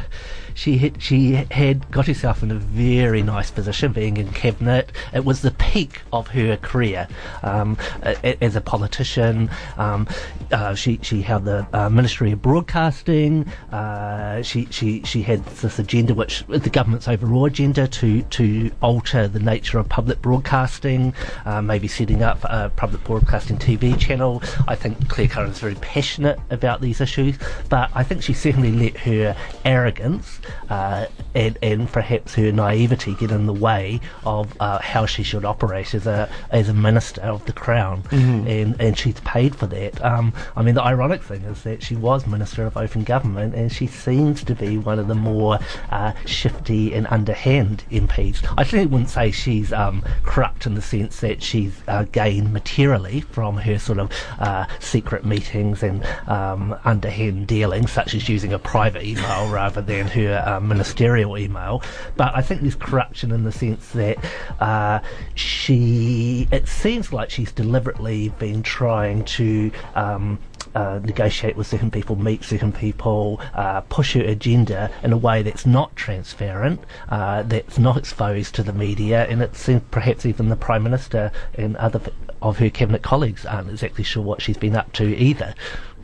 she 0.60 0.78
had, 0.78 1.02
she 1.02 1.32
had 1.52 1.90
got 1.90 2.06
herself 2.06 2.44
in 2.44 2.52
a 2.52 2.56
very 2.56 3.24
nice 3.24 3.50
position, 3.50 3.94
being 3.94 4.18
in 4.18 4.30
cabinet. 4.34 4.92
It 5.14 5.24
was 5.24 5.42
the 5.42 5.52
peak 5.52 6.02
of 6.12 6.28
her 6.28 6.58
career 6.58 7.08
um, 7.44 7.78
as 8.04 8.58
a 8.58 8.62
politician. 8.62 9.50
Um, 9.78 10.06
uh, 10.52 10.76
she 10.76 11.00
she 11.02 11.22
held 11.22 11.46
the 11.46 11.66
uh, 11.72 11.90
Ministry 11.90 12.34
of 12.34 12.42
Broadcasting. 12.42 13.48
Uh, 13.72 14.42
she 14.42 14.66
she 14.70 15.02
she 15.04 15.22
had 15.22 15.46
this 15.46 15.80
agenda, 15.80 16.14
which 16.14 16.44
the 16.48 16.70
government's 16.70 17.08
overall 17.08 17.46
agenda, 17.46 17.88
to 17.88 18.22
to 18.24 18.70
alter 18.82 19.30
the 19.30 19.40
nature 19.40 19.80
of 19.80 19.88
public 19.88 20.22
broadcasting, 20.22 21.14
uh, 21.46 21.62
maybe 21.62 21.88
setting 21.88 22.22
up 22.22 22.44
a 22.44 22.70
public 22.76 23.02
broadcasting 23.06 23.58
TV 23.58 23.98
channel. 23.98 24.44
I 24.68 24.76
think 24.76 25.08
Clare 25.08 25.30
Curran's 25.30 25.60
very 25.60 25.76
passionate 25.76 26.38
about 26.50 26.82
these 26.82 27.00
issues, 27.00 27.38
but 27.70 27.90
I 27.94 28.04
think 28.04 28.24
she 28.24 28.34
certainly 28.34 28.74
let 28.74 28.98
her 28.98 29.38
arrogance 29.64 30.42
uh, 30.70 31.06
and, 31.36 31.58
and 31.62 31.92
perhaps 31.92 32.36
her 32.36 32.52
naivety 32.52 33.16
get 33.16 33.32
in 33.32 33.46
the 33.46 33.54
way 33.54 34.00
of 34.26 34.56
uh, 34.60 34.80
how 34.80 35.06
she 35.06 35.24
should 35.24 35.46
operate 35.46 35.94
as 35.94 36.08
a 36.08 36.30
as 36.50 36.70
a 36.70 36.74
minister 36.74 37.22
of 37.22 37.46
the 37.46 37.54
crown, 37.54 38.04
and 38.12 38.80
and 38.80 38.98
she's 38.98 39.20
paid 39.22 39.56
for 39.56 39.68
that. 39.68 40.04
Um, 40.04 40.34
I 40.56 40.62
mean, 40.62 40.76
the 40.76 40.84
ironic 40.84 41.24
thing 41.24 41.42
is 41.44 41.64
that 41.64 41.84
she 41.84 41.96
was 41.96 42.26
minister 42.28 42.66
of 42.66 42.78
open 42.78 43.04
government, 43.04 43.56
and 43.56 43.72
she 43.72 43.88
seems 43.88 44.44
to 44.44 44.56
be 44.56 44.78
one 44.78 45.00
of 45.00 45.08
the 45.08 45.16
more 45.16 45.60
uh, 45.92 46.14
shifty 46.26 46.94
and 46.94 47.08
underhand 47.08 47.84
MPs. 47.92 48.46
I 48.58 48.64
certainly 48.64 48.88
wouldn't 48.88 49.10
say 49.10 49.32
she's 49.32 49.72
um, 49.74 50.04
corrupt 50.24 50.66
in 50.66 50.76
the 50.76 50.82
sense 50.82 51.20
that 51.22 51.42
she's 51.44 51.82
uh, 51.88 52.06
gained 52.12 52.54
materially 52.54 53.22
from 53.22 53.58
her 53.58 53.80
sort 53.80 54.00
of 54.00 54.12
uh, 54.40 54.66
secret 54.80 55.26
meetings 55.26 55.84
and 55.84 56.06
um, 56.28 56.78
underhand 56.84 57.48
dealings, 57.48 57.92
such 57.92 58.14
as 58.14 58.30
using 58.30 58.54
a 58.54 58.60
private 58.60 59.04
email 59.04 59.50
rather 59.52 59.82
than 59.82 60.08
her 60.08 60.29
uh, 60.34 60.60
ministerial 60.60 61.38
email. 61.38 61.82
But 62.16 62.36
I 62.36 62.42
think 62.42 62.62
there's 62.62 62.76
corruption 62.76 63.32
in 63.32 63.44
the 63.44 63.52
sense 63.52 63.90
that 63.90 64.18
uh, 64.60 65.00
she, 65.36 66.48
it 66.52 66.68
seems 66.68 67.12
like 67.14 67.30
she's 67.30 67.52
deliberately 67.52 68.30
been 68.30 68.64
trying 68.64 69.26
to. 69.26 69.72
Um, 69.96 70.40
uh, 70.76 71.00
negotiate 71.04 71.56
with 71.56 71.66
certain 71.66 71.90
people, 71.90 72.16
meet 72.16 72.44
certain 72.44 72.72
people, 72.72 73.42
uh, 73.56 73.82
push 73.82 74.14
her 74.14 74.22
agenda 74.22 74.92
in 75.02 75.12
a 75.12 75.18
way 75.18 75.42
that's 75.42 75.66
not 75.66 75.96
transparent, 75.96 76.80
uh, 77.10 77.42
that's 77.44 77.80
not 77.80 77.98
exposed 77.98 78.54
to 78.54 78.62
the 78.62 78.74
media, 78.74 79.26
and 79.26 79.42
it 79.42 79.56
seems 79.56 79.82
perhaps 79.90 80.28
even 80.28 80.50
the 80.50 80.56
Prime 80.56 80.84
Minister 80.84 81.32
and 81.56 81.76
other 81.78 82.00
of 82.42 82.60
her 82.60 82.70
cabinet 82.70 83.02
colleagues 83.02 83.46
aren't 83.46 83.70
exactly 83.70 84.04
sure 84.04 84.24
what 84.24 84.42
she's 84.42 84.58
been 84.58 84.76
up 84.76 84.92
to 84.94 85.18
either. 85.18 85.54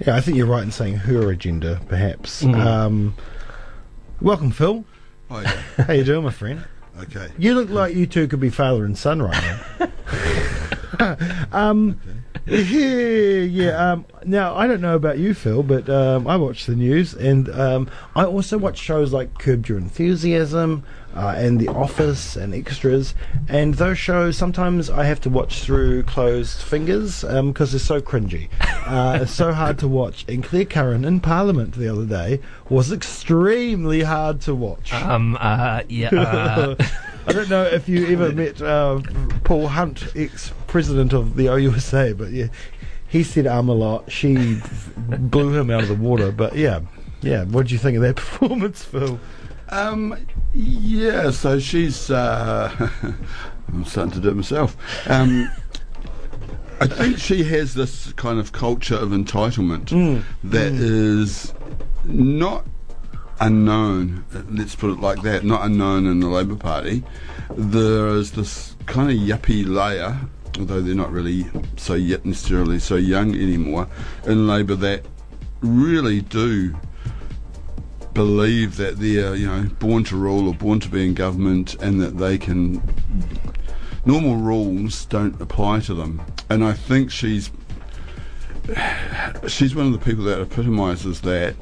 Yeah, 0.05 0.15
I 0.15 0.21
think 0.21 0.35
you're 0.35 0.47
right 0.47 0.63
in 0.63 0.71
saying 0.71 0.95
her 0.95 1.31
agenda, 1.31 1.79
perhaps. 1.87 2.43
Um, 2.43 3.15
welcome, 4.21 4.51
Phil. 4.51 4.85
Oh 5.29 5.39
yeah. 5.41 5.61
How 5.85 5.93
you 5.93 6.03
doing, 6.03 6.23
my 6.23 6.31
friend? 6.31 6.63
Okay. 6.99 7.29
You 7.37 7.55
look 7.55 7.69
like 7.69 7.95
you 7.95 8.07
two 8.07 8.27
could 8.27 8.39
be 8.39 8.49
father 8.49 8.85
and 8.85 8.97
son 8.97 9.21
right 9.21 9.59
now. 9.79 9.89
um, 11.51 11.99
yeah, 12.05 12.13
yeah. 12.47 13.91
Um, 13.91 14.05
now 14.23 14.55
I 14.55 14.67
don't 14.67 14.81
know 14.81 14.95
about 14.95 15.17
you, 15.17 15.33
Phil, 15.33 15.63
but 15.63 15.89
um, 15.89 16.27
I 16.27 16.35
watch 16.35 16.65
the 16.65 16.75
news, 16.75 17.13
and 17.13 17.49
um, 17.49 17.89
I 18.15 18.25
also 18.25 18.57
watch 18.57 18.77
shows 18.77 19.11
like 19.11 19.37
Curb 19.39 19.67
Your 19.67 19.77
Enthusiasm 19.77 20.83
uh, 21.15 21.33
and 21.37 21.59
The 21.59 21.69
Office 21.69 22.35
and 22.35 22.53
Extras. 22.53 23.15
And 23.47 23.75
those 23.75 23.97
shows 23.97 24.37
sometimes 24.37 24.89
I 24.89 25.05
have 25.05 25.21
to 25.21 25.29
watch 25.29 25.61
through 25.61 26.03
closed 26.03 26.59
fingers 26.59 27.23
because 27.23 27.71
they're 27.71 27.79
so 27.79 28.01
cringy. 28.01 28.49
Uh, 28.85 29.17
it's 29.23 29.31
so 29.31 29.51
hard 29.51 29.79
to 29.79 29.87
watch. 29.87 30.25
And 30.27 30.43
Clare 30.43 30.63
Curran 30.63 31.05
in 31.05 31.19
Parliament 31.19 31.73
the 31.73 31.91
other 31.91 32.05
day 32.05 32.39
was 32.69 32.91
extremely 32.91 34.03
hard 34.03 34.41
to 34.41 34.53
watch. 34.53 34.93
Um, 34.93 35.35
uh, 35.39 35.81
yeah, 35.89 36.09
uh, 36.09 36.75
I 37.27 37.33
don't 37.33 37.49
know 37.49 37.63
if 37.63 37.89
you 37.89 38.05
ever 38.09 38.31
met 38.31 38.61
uh, 38.61 39.01
Paul 39.43 39.69
Hunt, 39.69 40.15
ex-president 40.75 41.13
of 41.13 41.37
the 41.37 41.45
OUSA, 41.45 42.17
but 42.17 42.31
yeah, 42.31 42.47
he 43.07 43.23
said 43.23 43.47
um 43.47 43.69
a 43.69 43.73
lot. 43.73 44.11
She 44.11 44.59
blew 44.97 45.57
him 45.57 45.71
out 45.71 45.83
of 45.83 45.87
the 45.89 45.95
water. 45.95 46.31
But 46.31 46.55
yeah, 46.55 46.81
yeah. 47.21 47.45
What 47.45 47.67
do 47.67 47.73
you 47.73 47.79
think 47.79 47.95
of 47.95 48.01
that 48.03 48.15
performance, 48.17 48.83
Phil? 48.83 49.19
Um, 49.69 50.17
yeah, 50.53 51.31
so 51.31 51.59
she's. 51.59 52.11
Uh, 52.11 52.89
I'm 53.69 53.85
starting 53.85 54.13
to 54.13 54.19
do 54.19 54.29
it 54.29 54.35
myself. 54.35 54.75
Um, 55.09 55.49
I 56.81 56.87
think 56.87 57.19
she 57.19 57.45
has 57.45 57.73
this 57.73 58.11
kind 58.13 58.37
of 58.37 58.51
culture 58.51 58.95
of 58.95 59.09
entitlement 59.09 60.23
that 60.43 60.73
is 60.73 61.53
not 62.03 62.65
unknown. 63.39 64.25
Let's 64.51 64.75
put 64.75 64.91
it 64.91 64.99
like 64.99 65.21
that. 65.21 65.45
Not 65.45 65.65
unknown 65.65 66.05
in 66.05 66.19
the 66.19 66.27
Labor 66.27 66.57
Party. 66.57 67.03
There 67.49 68.09
is 68.09 68.33
this 68.33 68.75
kind 68.87 69.09
of 69.09 69.15
yuppie 69.15 69.65
layer, 69.65 70.19
although 70.59 70.81
they're 70.81 70.95
not 70.95 71.11
really 71.11 71.45
so 71.77 71.93
yet 71.93 72.25
necessarily 72.25 72.79
so 72.79 72.95
young 72.95 73.33
anymore 73.35 73.87
in 74.25 74.47
Labor 74.47 74.75
that 74.75 75.05
really 75.61 76.21
do 76.21 76.75
believe 78.13 78.77
that 78.77 78.97
they're 78.97 79.35
you 79.35 79.45
know 79.45 79.63
born 79.79 80.03
to 80.05 80.15
rule 80.15 80.47
or 80.47 80.53
born 80.53 80.79
to 80.79 80.89
be 80.89 81.05
in 81.05 81.13
government 81.13 81.75
and 81.75 82.01
that 82.01 82.17
they 82.17 82.37
can 82.37 82.81
normal 84.05 84.37
rules 84.37 85.05
don't 85.05 85.39
apply 85.41 85.79
to 85.79 85.93
them. 85.93 86.21
And 86.49 86.63
I 86.63 86.73
think 86.73 87.11
she's 87.11 87.51
she's 89.47 89.75
one 89.75 89.87
of 89.87 89.91
the 89.91 89.99
people 89.99 90.23
that 90.25 90.39
epitomises 90.39 91.21
that. 91.21 91.55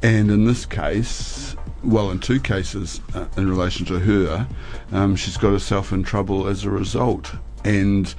And 0.00 0.30
in 0.30 0.44
this 0.44 0.64
case 0.64 1.56
well 1.82 2.10
in 2.10 2.18
two 2.20 2.40
cases 2.40 3.00
uh, 3.14 3.26
in 3.36 3.48
relation 3.48 3.86
to 3.86 3.98
her 3.98 4.48
um, 4.92 5.16
she's 5.16 5.36
got 5.36 5.50
herself 5.50 5.92
in 5.92 6.02
trouble 6.02 6.46
as 6.46 6.64
a 6.64 6.70
result 6.70 7.32
and 7.64 8.14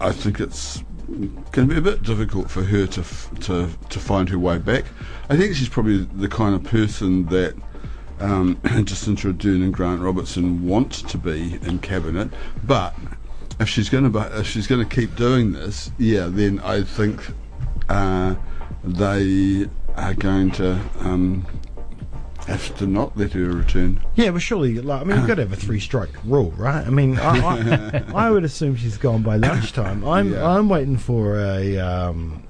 I 0.00 0.12
think 0.12 0.40
it's 0.40 0.82
going 1.06 1.68
to 1.68 1.74
be 1.74 1.76
a 1.76 1.80
bit 1.80 2.02
difficult 2.02 2.50
for 2.50 2.64
her 2.64 2.86
to 2.86 3.02
to 3.40 3.68
to 3.88 3.98
find 3.98 4.28
her 4.28 4.38
way 4.38 4.58
back. 4.58 4.84
I 5.28 5.36
think 5.36 5.54
she's 5.54 5.68
probably 5.68 5.98
the 5.98 6.28
kind 6.28 6.54
of 6.54 6.64
person 6.64 7.26
that 7.26 7.54
um, 8.20 8.56
Jacinda 8.64 9.32
Ardern 9.32 9.62
and 9.62 9.72
Grant 9.72 10.00
Robertson 10.00 10.66
want 10.66 10.92
to 10.92 11.18
be 11.18 11.58
in 11.62 11.78
cabinet, 11.78 12.30
but 12.64 12.94
if 13.60 13.68
she's 13.68 13.88
going 13.88 14.10
to 14.10 14.38
if 14.38 14.46
she's 14.46 14.66
going 14.66 14.86
to 14.86 14.94
keep 14.94 15.14
doing 15.16 15.52
this, 15.52 15.90
yeah, 15.98 16.28
then 16.28 16.60
I 16.60 16.82
think 16.82 17.22
uh, 17.88 18.34
they 18.84 19.66
are 19.96 20.14
going 20.14 20.50
to 20.52 20.80
um, 21.00 21.46
have 22.46 22.76
to 22.78 22.86
not 22.86 23.16
let 23.16 23.32
her 23.32 23.44
return. 23.44 24.00
Yeah, 24.14 24.30
but 24.30 24.40
surely, 24.42 24.80
like, 24.80 25.00
I 25.00 25.04
mean, 25.04 25.18
you've 25.18 25.26
got 25.26 25.34
to 25.36 25.42
have 25.42 25.52
a 25.52 25.56
three-strike 25.56 26.10
rule, 26.24 26.52
right? 26.52 26.86
I 26.86 26.90
mean, 26.90 27.18
I, 27.18 27.38
I, 27.38 28.04
I 28.26 28.30
would 28.30 28.44
assume 28.44 28.76
she's 28.76 28.96
gone 28.98 29.22
by 29.22 29.36
lunchtime. 29.36 30.04
I'm, 30.04 30.32
Yeah. 30.32 30.48
I'm 30.48 30.68
waiting 30.68 30.96
for 30.96 31.38
a, 31.40 31.78
um, 31.78 32.42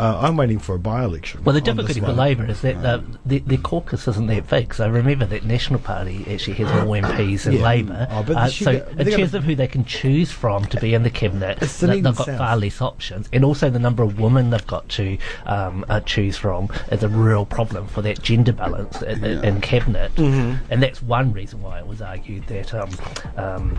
uh, 0.00 0.18
I'm 0.22 0.36
waiting 0.36 0.58
for 0.58 0.74
a 0.74 0.78
by-election. 0.78 1.44
Well, 1.44 1.54
the 1.54 1.60
difficulty 1.60 2.00
for. 2.00 2.12
Labor 2.12 2.46
is 2.46 2.62
that 2.62 2.80
the, 2.82 3.04
the, 3.26 3.38
the 3.40 3.56
caucus 3.58 4.08
isn't 4.08 4.26
that 4.28 4.48
big. 4.48 4.72
So 4.74 4.88
remember 4.88 5.26
that 5.26 5.44
National 5.44 5.78
Party 5.78 6.24
actually 6.32 6.54
has 6.56 6.84
more 6.84 6.96
MPs 6.96 7.42
than 7.44 7.54
Yeah. 7.54 7.62
Labour. 7.62 8.08
Oh, 8.10 8.24
uh, 8.34 8.48
so 8.48 8.70
in 8.98 9.10
terms 9.10 9.34
of 9.34 9.44
who 9.44 9.54
they 9.54 9.68
can 9.68 9.84
choose 9.84 10.32
from 10.32 10.64
to 10.66 10.80
be 10.80 10.94
in 10.94 11.02
the 11.02 11.10
cabinet, 11.10 11.60
they, 11.60 12.00
they've 12.00 12.16
got 12.16 12.26
far 12.26 12.56
less 12.56 12.80
options, 12.80 13.28
and 13.32 13.44
also 13.44 13.68
the 13.68 13.78
number 13.78 14.02
of 14.02 14.18
women 14.18 14.50
they've 14.50 14.66
got 14.66 14.88
to 14.90 15.18
um, 15.46 15.84
uh, 15.88 16.00
choose 16.00 16.36
from 16.36 16.68
is 16.90 17.02
a 17.02 17.08
real 17.08 17.44
problem 17.44 17.86
for 17.86 18.00
that 18.02 18.22
gender 18.22 18.52
balance 18.52 19.02
in, 19.02 19.22
in- 19.24 19.44
in 19.44 19.60
cabinet. 19.60 20.14
Mm-hmm. 20.14 20.64
And 20.72 20.82
that's 20.82 21.02
one 21.02 21.32
reason 21.32 21.60
why 21.62 21.78
it 21.78 21.86
was 21.86 22.00
argued 22.00 22.46
that 22.46 22.72
um, 22.74 22.90
um, 23.36 23.78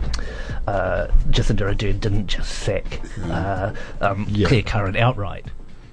uh, 0.67 1.07
Jacinda 1.29 1.61
Ardern 1.73 1.99
didn't 1.99 2.27
just 2.27 2.51
sack 2.59 3.01
uh, 3.25 3.73
um, 4.01 4.25
Yeah. 4.29 4.47
Clare 4.47 4.61
Curran 4.63 4.95
outright. 4.97 5.45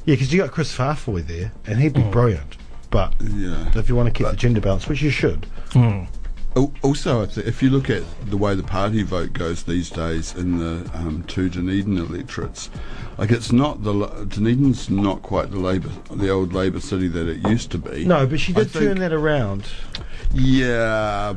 Yeah, 0.09 0.15
because 0.15 0.33
you 0.33 0.41
got 0.41 0.53
Kris 0.53 0.75
Faafoi 0.75 1.27
there, 1.27 1.53
and 1.67 1.79
he'd 1.81 1.93
be 1.93 2.01
Mm. 2.01 2.11
brilliant. 2.11 2.57
But 2.89 3.13
Yeah. 3.21 3.69
if 3.75 3.91
you 3.91 3.95
want 3.95 4.07
to 4.07 4.11
keep 4.11 4.27
the 4.31 4.37
gender 4.39 4.59
balance, 4.59 4.89
which 4.89 5.03
you 5.03 5.11
should, 5.11 5.47
Al- 6.57 6.73
Also, 6.81 7.29
if 7.37 7.63
you 7.63 7.69
look 7.69 7.91
at 7.91 8.03
the 8.31 8.39
way 8.39 8.55
the 8.55 8.63
party 8.63 9.03
vote 9.03 9.35
goes 9.35 9.65
these 9.65 9.91
days 9.91 10.35
in 10.35 10.59
the 10.59 10.91
um, 10.95 11.25
two 11.27 11.51
Dunedin 11.51 11.99
electorates, 11.99 12.71
like 13.19 13.31
it's 13.31 13.53
not 13.53 13.85
the 13.85 13.93
Dunedin's 14.27 14.89
not 14.89 15.21
quite 15.21 15.51
the 15.51 15.59
Labor, 15.59 15.91
the 16.11 16.31
old 16.31 16.55
Labor 16.55 16.81
city 16.81 17.07
that 17.09 17.29
it 17.29 17.47
used 17.47 17.71
to 17.73 17.79
be. 17.79 18.07
no, 18.07 18.27
but 18.27 18.41
she 18.41 18.53
I 18.55 18.61
did 18.61 18.71
think- 18.71 18.85
turn 18.87 18.99
that 19.01 19.13
around. 19.13 19.65
Yeah, 20.33 21.35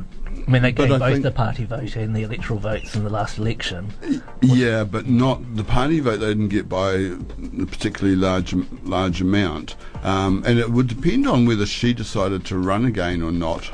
I 0.48 0.52
mean, 0.52 0.62
they 0.63 0.72
gave 0.72 0.89
both 0.89 1.22
the 1.22 1.32
party 1.32 1.65
vote 1.65 1.96
and 1.96 2.15
the 2.15 2.24
electoral 2.24 2.60
votes 2.60 2.96
in 2.96 3.04
the 3.04 3.10
last 3.10 3.38
election. 3.38 3.94
yeah, 4.41 4.84
but 4.84 5.08
not 5.08 5.56
the 5.56 5.63
party 5.63 6.00
vote. 6.00 6.17
They 6.17 6.28
didn't 6.28 6.50
get 6.50 6.67
by 6.67 6.94
a 6.94 7.65
particularly 7.65 8.15
large 8.15 8.54
large 8.84 9.22
amount, 9.22 9.76
um, 10.04 10.44
and 10.46 10.60
it 10.60 10.72
would 10.72 10.88
depend 10.88 11.28
on 11.28 11.46
whether 11.46 11.65
she 11.65 11.94
decided 11.94 12.46
to 12.46 12.58
run 12.58 12.86
again 12.86 13.22
or 13.22 13.32
not. 13.32 13.72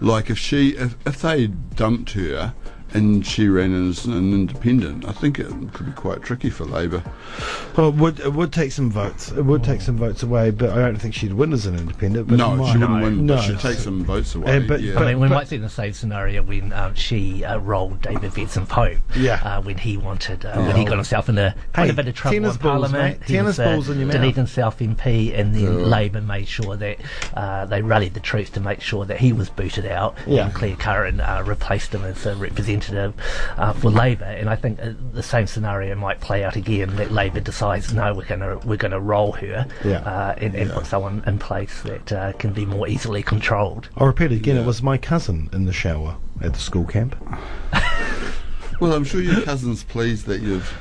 Like 0.00 0.30
if 0.30 0.38
she, 0.38 0.70
if, 0.70 0.96
if 1.06 1.22
they 1.22 1.46
dumped 1.46 2.12
her 2.12 2.54
and 2.94 3.26
she 3.26 3.48
ran 3.48 3.88
as 3.88 4.04
an 4.06 4.32
independent, 4.32 5.06
I 5.06 5.12
think 5.12 5.38
it 5.38 5.46
could 5.74 5.86
be 5.86 5.92
quite 5.92 6.22
tricky 6.22 6.50
for 6.50 6.64
Labor. 6.64 7.02
Well, 7.76 7.88
it 7.90 7.94
would 7.96 8.20
it 8.20 8.32
would 8.32 8.52
take 8.52 8.72
some 8.72 8.90
votes. 8.90 9.30
It 9.30 9.42
would 9.44 9.62
take 9.62 9.80
some 9.80 9.96
votes 9.96 10.22
away, 10.22 10.50
but 10.50 10.70
I 10.70 10.76
don't 10.76 10.96
think 10.96 11.14
she'd 11.14 11.32
win 11.32 11.52
as 11.52 11.66
an 11.66 11.76
independent. 11.76 12.28
But 12.28 12.36
no, 12.38 12.56
she 12.72 12.78
wouldn't 12.78 13.02
win, 13.02 13.26
No. 13.26 13.40
she'd 13.40 13.60
take 13.60 13.76
some 13.78 14.04
votes 14.04 14.34
away. 14.34 14.56
Uh, 14.56 14.60
but- 14.60 14.80
yeah. 14.80 14.94
but- 14.94 15.02
I 15.04 15.06
mean, 15.12 15.20
we 15.20 15.28
might 15.28 15.48
see 15.48 15.58
the 15.58 15.68
same 15.68 15.92
scenario 15.92 16.42
when 16.42 16.72
um, 16.72 16.94
she 16.94 17.44
uh, 17.44 17.58
rolled 17.58 18.00
David 18.02 18.34
Benson-Pope. 18.34 18.98
Yeah. 19.16 19.40
Uh, 19.44 19.62
when 19.62 19.78
he 19.78 19.96
wanted, 19.96 20.44
uh, 20.44 20.56
when 20.62 20.76
he 20.76 20.84
got 20.84 20.96
himself 20.96 21.28
in 21.28 21.38
a 21.38 21.54
quite 21.74 21.84
Hey, 21.84 21.90
a 21.90 21.94
bit 21.94 22.08
of 22.08 22.14
trouble 22.14 22.36
in 22.36 22.42
balls, 22.44 22.56
Parliament. 22.58 23.20
mate. 23.20 23.26
He 23.28 23.34
Tennis 23.34 23.58
was, 23.58 23.60
uh, 23.60 23.64
balls 23.74 23.88
in 23.90 23.98
your 23.98 24.06
mouth. 24.06 24.16
Dunedin 24.16 24.46
South 24.46 24.78
MP, 24.78 25.38
and 25.38 25.54
then 25.54 25.88
Labor 25.90 26.20
made 26.20 26.48
sure 26.48 26.76
that 26.76 26.98
uh, 27.34 27.66
they 27.66 27.82
rallied 27.82 28.14
the 28.14 28.20
troops 28.20 28.50
to 28.50 28.60
make 28.60 28.80
sure 28.80 29.04
that 29.04 29.18
he 29.18 29.32
was 29.32 29.50
booted 29.50 29.86
out. 29.86 30.16
Yeah. 30.26 30.46
And 30.46 30.54
Clare 30.54 30.76
Curran 30.76 31.20
uh, 31.20 31.42
replaced 31.46 31.94
him 31.94 32.04
as 32.04 32.24
a 32.26 32.34
representative 32.34 32.77
uh, 33.56 33.72
for 33.74 33.90
Labor. 33.90 34.24
And 34.24 34.48
I 34.48 34.56
think 34.56 34.80
uh, 34.80 34.92
the 35.12 35.22
same 35.22 35.46
scenario 35.46 35.94
might 35.94 36.20
play 36.20 36.44
out 36.44 36.56
again. 36.56 36.96
That 36.96 37.10
Labor 37.12 37.40
decides, 37.40 37.92
no, 37.92 38.14
we're 38.14 38.24
going 38.26 38.40
to 38.40 38.60
we're 38.66 38.76
going 38.76 38.92
to 38.92 39.00
roll 39.00 39.32
her 39.32 39.66
Yeah. 39.84 39.98
uh, 40.00 40.34
and, 40.38 40.54
and 40.54 40.70
put 40.70 40.86
someone 40.86 41.22
in 41.26 41.38
place 41.38 41.82
that 41.82 42.12
uh, 42.12 42.32
can 42.34 42.52
be 42.52 42.64
more 42.66 42.88
easily 42.88 43.22
controlled. 43.22 43.88
I'll 43.96 44.06
repeat 44.06 44.32
it 44.32 44.36
again. 44.36 44.56
Yeah. 44.56 44.62
It 44.62 44.66
was 44.66 44.82
my 44.82 44.98
cousin 44.98 45.48
in 45.52 45.64
the 45.64 45.72
shower 45.72 46.16
at 46.40 46.52
the 46.54 46.58
school 46.60 46.84
camp. 46.84 47.16
well, 48.80 48.92
I'm 48.92 49.04
sure 49.04 49.20
your 49.20 49.42
cousin's 49.42 49.82
pleased 49.84 50.26
that 50.26 50.40
you've. 50.40 50.72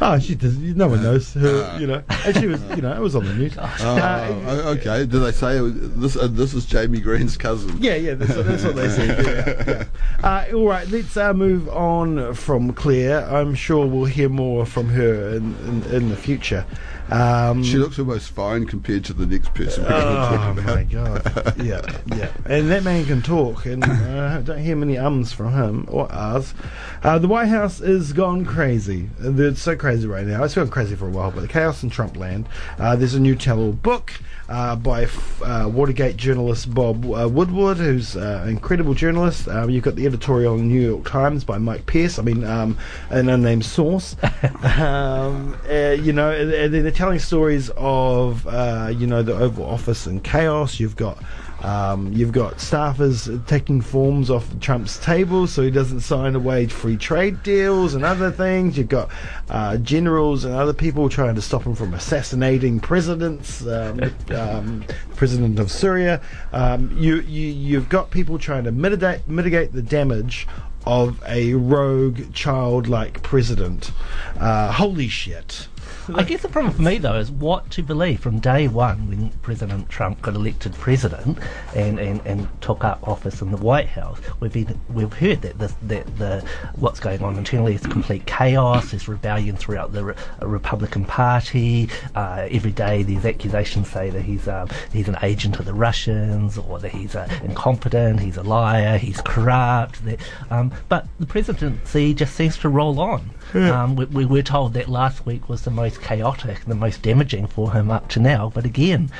Oh, 0.00 0.18
she 0.22 0.34
does. 0.34 0.56
No 0.58 0.88
one 0.88 1.02
knows 1.02 1.32
her, 1.34 1.76
you 1.80 1.86
know. 1.86 2.02
And 2.24 2.36
she 2.36 2.46
was, 2.46 2.62
you 2.70 2.82
know, 2.82 2.92
it 2.92 3.00
was 3.00 3.14
on 3.14 3.24
the 3.24 3.34
news. 3.34 3.56
Uh, 3.58 3.70
Oh, 3.80 4.70
okay. 4.72 5.00
Did 5.06 5.10
they 5.10 5.32
say 5.32 5.58
it 5.58 5.60
was, 5.60 5.74
this? 5.96 6.16
Uh, 6.16 6.26
this 6.28 6.54
is 6.54 6.66
Jamie 6.66 7.00
Green's 7.00 7.36
cousin. 7.36 7.76
Yeah, 7.80 7.94
yeah, 7.96 8.14
that's, 8.14 8.34
what- 8.36 8.46
that's 8.46 8.64
what 8.64 8.76
they 8.76 8.88
said. 8.88 9.24
Yeah, 9.24 9.84
yeah. 10.22 10.26
Uh, 10.52 10.56
all 10.56 10.66
right, 10.68 10.88
let's 10.88 11.16
uh, 11.16 11.32
move 11.34 11.68
on 11.68 12.34
from 12.34 12.72
Clare. 12.72 13.24
I'm 13.26 13.54
sure 13.54 13.86
we'll 13.86 14.04
hear 14.06 14.28
more 14.28 14.64
from 14.66 14.88
her 14.88 15.30
in, 15.36 15.54
in, 15.66 15.82
in 15.94 16.08
the 16.08 16.16
future. 16.16 16.64
Um, 17.10 17.62
She 17.62 17.76
looks 17.76 17.98
almost 17.98 18.30
fine 18.30 18.64
compared 18.66 19.04
to 19.04 19.12
the 19.12 19.26
next 19.26 19.52
person 19.52 19.82
we're 19.84 19.90
going 19.90 20.02
to 20.02 20.08
Oh 20.08 20.36
talk 20.36 20.58
about. 20.58 20.74
my 20.74 20.82
god! 20.84 21.54
Yeah, 21.64 21.82
yeah, 22.16 22.30
and 22.46 22.70
that 22.70 22.82
man 22.82 23.04
can 23.04 23.20
talk, 23.20 23.66
and 23.66 23.84
uh, 23.84 24.40
don't 24.40 24.58
hear 24.58 24.74
many 24.74 24.96
ums 24.96 25.30
from 25.30 25.52
him 25.52 25.84
or 25.90 26.10
us. 26.10 26.54
Uh, 27.02 27.18
the 27.18 27.28
White 27.28 27.48
House 27.48 27.80
is 27.82 28.14
gone 28.14 28.46
crazy. 28.46 29.10
It's 29.36 29.62
so 29.62 29.74
crazy 29.74 30.06
right 30.06 30.26
now. 30.26 30.44
It's 30.44 30.54
been 30.54 30.68
crazy 30.68 30.94
for 30.94 31.06
a 31.06 31.10
while, 31.10 31.30
but 31.30 31.40
the 31.40 31.48
chaos 31.48 31.82
in 31.82 31.90
Trump 31.90 32.16
land. 32.16 32.48
Uh, 32.78 32.94
there's 32.94 33.14
a 33.14 33.20
new 33.20 33.34
tell-all 33.34 33.72
book 33.72 34.12
uh, 34.48 34.76
by 34.76 35.04
f- 35.04 35.42
uh, 35.42 35.68
Watergate 35.72 36.16
journalist 36.16 36.72
Bob 36.72 37.04
uh, 37.06 37.28
Woodward, 37.28 37.78
who's 37.78 38.16
uh, 38.16 38.42
an 38.44 38.50
incredible 38.50 38.94
journalist. 38.94 39.48
Uh, 39.48 39.66
you've 39.66 39.82
got 39.82 39.96
the 39.96 40.06
editorial 40.06 40.54
in 40.54 40.68
the 40.68 40.74
New 40.74 40.88
York 40.88 41.08
Times 41.08 41.44
by 41.44 41.58
Mike 41.58 41.86
Pierce. 41.86 42.18
I 42.18 42.22
mean, 42.22 42.44
um, 42.44 42.78
an 43.10 43.28
unnamed 43.28 43.64
source. 43.64 44.16
um, 44.76 45.56
uh, 45.68 45.96
you 45.98 46.12
know, 46.12 46.30
and, 46.30 46.52
and 46.52 46.74
they're 46.74 46.90
telling 46.90 47.18
stories 47.18 47.70
of 47.76 48.46
uh, 48.46 48.92
you 48.94 49.06
know 49.06 49.22
the 49.22 49.34
Oval 49.34 49.64
Office 49.64 50.06
and 50.06 50.22
chaos. 50.22 50.78
You've 50.78 50.96
got 50.96 51.18
um, 51.64 52.12
you've 52.12 52.32
got 52.32 52.56
staffers 52.56 53.46
taking 53.46 53.80
forms 53.80 54.28
off 54.28 54.46
Trump's 54.60 54.98
table 54.98 55.46
so 55.46 55.62
he 55.62 55.70
doesn't 55.70 56.00
sign 56.00 56.34
away 56.34 56.66
free 56.66 56.98
trade 56.98 57.42
deals 57.42 57.94
and 57.94 58.04
other 58.04 58.30
things. 58.30 58.76
You've 58.76 58.90
got 58.90 59.08
uh, 59.48 59.78
generals 59.78 60.44
and 60.44 60.54
other 60.54 60.74
people 60.74 61.08
trying 61.08 61.34
to 61.36 61.42
stop 61.42 61.62
him 61.62 61.74
from 61.74 61.94
assassinating 61.94 62.80
presidents. 62.80 63.66
Um, 63.66 64.12
um, 64.34 64.84
president 65.16 65.58
of 65.58 65.70
Syria. 65.70 66.20
Um, 66.52 66.94
you, 66.98 67.20
you 67.20 67.48
you've 67.48 67.88
got 67.88 68.10
people 68.10 68.38
trying 68.38 68.64
to 68.64 68.72
mitigate 68.72 69.26
mitigate 69.26 69.72
the 69.72 69.82
damage 69.82 70.46
of 70.86 71.22
a 71.26 71.54
rogue 71.54 72.30
child-like 72.34 73.22
president. 73.22 73.90
Uh, 74.38 74.70
holy 74.70 75.08
shit! 75.08 75.68
I 76.12 76.22
guess 76.22 76.42
the 76.42 76.48
problem 76.48 76.74
for 76.74 76.82
me 76.82 76.98
though 76.98 77.14
is 77.14 77.30
what 77.30 77.70
to 77.70 77.82
believe 77.82 78.20
from 78.20 78.38
day 78.38 78.68
one 78.68 79.08
when 79.08 79.30
President 79.42 79.88
Trump 79.88 80.20
got 80.20 80.34
elected 80.34 80.74
president 80.74 81.38
and, 81.74 81.98
and, 81.98 82.20
and 82.26 82.48
took 82.60 82.84
up 82.84 83.06
office 83.08 83.40
in 83.40 83.50
the 83.50 83.56
White 83.56 83.88
House. 83.88 84.18
We've 84.40 84.52
been 84.52 84.78
we've 84.90 85.12
heard 85.12 85.42
that 85.42 85.58
the 85.58 85.74
that 85.82 86.18
the 86.18 86.44
what's 86.76 87.00
going 87.00 87.22
on 87.22 87.36
internally 87.38 87.74
is 87.74 87.82
complete 87.82 88.26
chaos. 88.26 88.90
There's 88.90 89.08
rebellion 89.08 89.56
throughout 89.56 89.92
the 89.92 90.04
Re- 90.04 90.14
Republican 90.42 91.04
Party. 91.06 91.88
Uh, 92.14 92.48
every 92.50 92.72
day 92.72 93.02
these 93.02 93.24
accusations 93.24 93.88
say 93.90 94.10
that 94.10 94.22
he's 94.22 94.46
um, 94.46 94.68
he's 94.92 95.08
an 95.08 95.16
agent 95.22 95.58
of 95.58 95.64
the 95.64 95.74
Russians 95.74 96.58
or 96.58 96.78
that 96.80 96.92
he's 96.92 97.14
uh, 97.16 97.28
incompetent, 97.42 98.20
he's 98.20 98.36
a 98.36 98.42
liar, 98.42 98.98
he's 98.98 99.20
corrupt. 99.22 100.04
That, 100.04 100.20
um, 100.50 100.72
but 100.88 101.06
the 101.18 101.26
presidency 101.26 102.12
just 102.12 102.34
seems 102.34 102.58
to 102.58 102.68
roll 102.68 103.00
on. 103.00 103.30
Um, 103.54 103.96
we, 103.96 104.04
we 104.06 104.24
were 104.26 104.42
told 104.42 104.74
that 104.74 104.88
last 104.88 105.24
week 105.26 105.48
was 105.48 105.62
the 105.62 105.70
most 105.70 105.93
chaotic, 105.98 106.64
the 106.64 106.74
most 106.74 107.02
damaging 107.02 107.46
for 107.46 107.72
him 107.72 107.90
up 107.90 108.08
to 108.10 108.20
now. 108.20 108.50
But 108.54 108.64
again, 108.64 109.10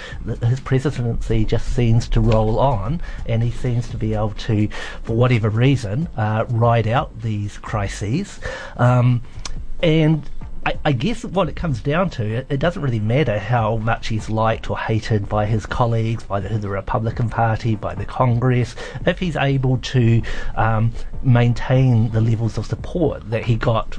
his 0.42 0.60
presidency 0.60 1.44
just 1.44 1.74
seems 1.74 2.08
to 2.08 2.20
roll 2.20 2.58
on, 2.58 3.00
and 3.26 3.42
he 3.42 3.50
seems 3.50 3.88
to 3.88 3.96
be 3.96 4.14
able 4.14 4.30
to, 4.30 4.68
for 5.02 5.16
whatever 5.16 5.50
reason, 5.50 6.08
uh, 6.16 6.44
ride 6.48 6.86
out 6.86 7.22
these 7.22 7.58
crises. 7.58 8.40
Um, 8.76 9.22
and 9.82 10.28
I, 10.66 10.78
I 10.84 10.92
guess 10.92 11.24
what 11.24 11.48
it 11.48 11.56
comes 11.56 11.80
down 11.80 12.10
to, 12.10 12.24
it, 12.24 12.46
it 12.48 12.56
doesn't 12.58 12.80
really 12.80 13.00
matter 13.00 13.38
how 13.38 13.76
much 13.76 14.08
he's 14.08 14.30
liked 14.30 14.70
or 14.70 14.78
hated 14.78 15.28
by 15.28 15.44
his 15.46 15.66
colleagues, 15.66 16.24
by 16.24 16.40
the, 16.40 16.58
the 16.58 16.70
Republican 16.70 17.28
Party, 17.28 17.76
by 17.76 17.94
the 17.94 18.06
Congress. 18.06 18.74
If 19.04 19.18
he's 19.18 19.36
able 19.36 19.78
to 19.78 20.22
um, 20.56 20.92
maintain 21.22 22.10
the 22.10 22.20
levels 22.20 22.56
of 22.56 22.66
support 22.66 23.28
that 23.30 23.44
he 23.44 23.56
got, 23.56 23.98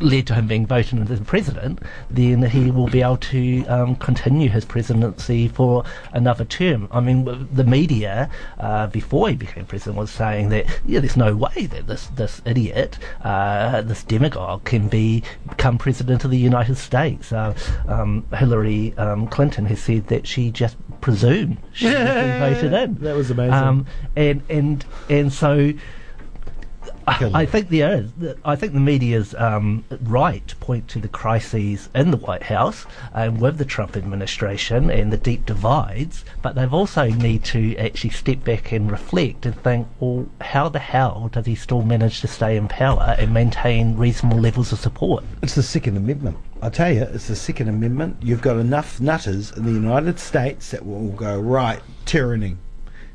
led 0.00 0.26
to 0.28 0.34
him 0.34 0.46
being 0.46 0.66
voted 0.66 1.10
as 1.10 1.20
president, 1.20 1.80
then 2.10 2.42
he 2.42 2.70
will 2.70 2.88
be 2.88 3.02
able 3.02 3.16
to 3.16 3.64
um, 3.66 3.96
continue 3.96 4.48
his 4.48 4.64
presidency 4.64 5.48
for 5.48 5.84
another 6.12 6.44
term. 6.44 6.88
I 6.90 7.00
mean, 7.00 7.48
the 7.52 7.64
media 7.64 8.30
uh, 8.58 8.86
before 8.88 9.28
he 9.28 9.36
became 9.36 9.66
president 9.66 9.96
was 9.96 10.10
saying 10.10 10.50
that 10.50 10.66
yeah, 10.86 11.00
there's 11.00 11.16
no 11.16 11.34
way 11.34 11.66
that 11.66 11.86
this 11.86 12.06
this 12.08 12.40
idiot, 12.44 12.98
uh, 13.22 13.82
this 13.82 14.04
demagogue, 14.04 14.64
can 14.64 14.88
be 14.88 15.22
become 15.48 15.78
president 15.78 16.24
of 16.24 16.30
the 16.30 16.38
United 16.38 16.76
States. 16.76 17.32
Uh, 17.32 17.54
um, 17.88 18.24
Hillary 18.34 18.96
um, 18.96 19.26
Clinton 19.28 19.66
has 19.66 19.80
said 19.80 20.08
that 20.08 20.26
she 20.26 20.50
just 20.50 20.76
presumed 21.00 21.58
she 21.72 21.86
be 21.86 21.92
voted 21.92 22.72
in. 22.72 22.94
That 22.96 23.16
was 23.16 23.30
amazing. 23.30 23.54
Um, 23.54 23.86
and 24.16 24.42
and 24.48 24.84
and 25.08 25.32
so. 25.32 25.72
I 27.08 27.46
think 27.46 27.68
there 27.68 28.02
is. 28.02 28.36
I 28.44 28.56
think 28.56 28.72
the 28.72 28.80
media's 28.80 29.34
um, 29.34 29.84
right 30.02 30.46
to 30.48 30.56
point 30.56 30.88
to 30.88 31.00
the 31.00 31.08
crises 31.08 31.88
in 31.94 32.10
the 32.10 32.16
White 32.16 32.42
House 32.42 32.86
and 33.14 33.40
with 33.40 33.58
the 33.58 33.64
Trump 33.64 33.96
administration 33.96 34.90
and 34.90 35.12
the 35.12 35.16
deep 35.16 35.46
divides, 35.46 36.24
but 36.42 36.54
they've 36.54 36.72
also 36.72 37.04
need 37.08 37.44
to 37.44 37.76
actually 37.76 38.10
step 38.10 38.44
back 38.44 38.72
and 38.72 38.90
reflect 38.90 39.46
and 39.46 39.60
think, 39.62 39.88
well, 40.00 40.28
how 40.40 40.68
the 40.68 40.78
hell 40.78 41.30
does 41.32 41.46
he 41.46 41.54
still 41.54 41.82
manage 41.82 42.20
to 42.20 42.28
stay 42.28 42.56
in 42.56 42.68
power 42.68 43.16
and 43.18 43.32
maintain 43.32 43.96
reasonable 43.96 44.38
levels 44.38 44.72
of 44.72 44.78
support? 44.78 45.24
It's 45.42 45.54
the 45.54 45.62
Second 45.62 45.96
Amendment. 45.96 46.36
I 46.60 46.70
tell 46.70 46.92
you, 46.92 47.02
it's 47.02 47.28
the 47.28 47.36
Second 47.36 47.68
Amendment. 47.68 48.16
You've 48.20 48.42
got 48.42 48.56
enough 48.56 49.00
nutters 49.00 49.52
in 49.52 49.64
the 49.64 49.72
United 49.72 50.18
States 50.18 50.72
that 50.72 50.84
will 50.84 51.10
go 51.10 51.38
right 51.38 51.80
tyranny. 52.04 52.56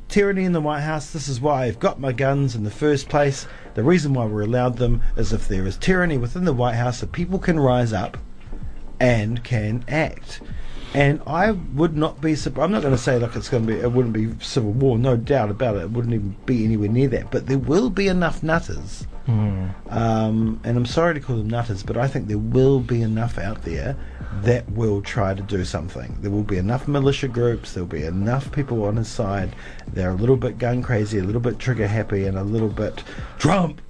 Tyranny 0.10 0.44
in 0.44 0.52
the 0.52 0.62
White 0.62 0.82
House. 0.82 1.12
This 1.12 1.28
is 1.28 1.42
why 1.42 1.66
I've 1.66 1.80
got 1.80 2.00
my 2.00 2.12
guns 2.12 2.56
in 2.56 2.64
the 2.64 2.72
first 2.72 3.10
place. 3.10 3.48
The 3.74 3.84
reason 3.84 4.14
why 4.14 4.26
we're 4.26 4.44
allowed 4.44 4.78
them 4.78 5.02
is 5.18 5.34
if 5.34 5.48
there 5.48 5.66
is 5.66 5.78
tyranny 5.78 6.18
within 6.18 6.46
the 6.46 6.54
White 6.54 6.76
House, 6.76 7.00
that 7.00 7.12
people 7.12 7.40
can 7.40 7.60
rise 7.60 7.94
up 7.94 8.18
and 9.00 9.44
can 9.44 9.84
act. 9.88 10.42
And 10.94 11.22
I 11.26 11.52
would 11.52 11.98
not 11.98 12.22
be 12.22 12.36
surprised. 12.36 12.66
I'm 12.66 12.72
not 12.72 12.82
going 12.84 12.96
to 12.96 13.02
say 13.02 13.18
like 13.18 13.36
it's 13.36 13.50
going 13.50 13.66
to 13.66 13.74
be. 13.74 13.80
It 13.80 13.92
wouldn't 13.92 14.14
be 14.14 14.34
civil 14.44 14.72
war, 14.72 14.98
no 14.98 15.18
doubt 15.18 15.50
about 15.50 15.76
it. 15.76 15.84
It 15.84 15.92
wouldn't 15.92 16.14
even 16.14 16.36
be 16.46 16.64
anywhere 16.66 16.90
near 16.90 17.08
that. 17.10 17.32
But 17.32 17.48
there 17.48 17.58
will 17.58 17.90
be 17.90 18.08
enough 18.08 18.44
nutters 18.44 19.08
um, 19.90 20.60
and 20.64 20.78
I'm 20.78 20.86
sorry 20.86 21.14
to 21.14 21.20
call 21.20 21.38
them 21.38 21.50
nutters, 21.50 21.82
but 21.84 21.96
I 21.96 22.08
think 22.08 22.28
there 22.28 22.38
will 22.38 22.80
be 22.80 23.02
enough 23.02 23.38
out 23.38 23.64
there 23.64 23.96
that 24.42 24.70
will 24.72 25.02
try 25.02 25.34
to 25.34 25.42
do 25.42 25.64
something. 25.64 26.18
There 26.22 26.32
will 26.32 26.44
be 26.44 26.58
enough 26.58 26.88
militia 26.88 27.30
groups, 27.30 27.74
there'll 27.74 27.88
be 27.88 28.04
enough 28.04 28.52
people 28.52 28.84
on 28.84 28.98
his 28.98 29.08
side. 29.08 29.56
They're 29.88 30.12
a 30.12 30.16
little 30.16 30.36
bit 30.36 30.58
gun 30.58 30.82
crazy, 30.84 31.20
a 31.20 31.24
little 31.24 31.42
bit 31.42 31.60
trigger 31.60 31.88
happy, 31.88 32.26
and 32.26 32.38
a 32.38 32.44
little 32.44 32.70
bit 32.70 33.04
Trump. 33.38 33.82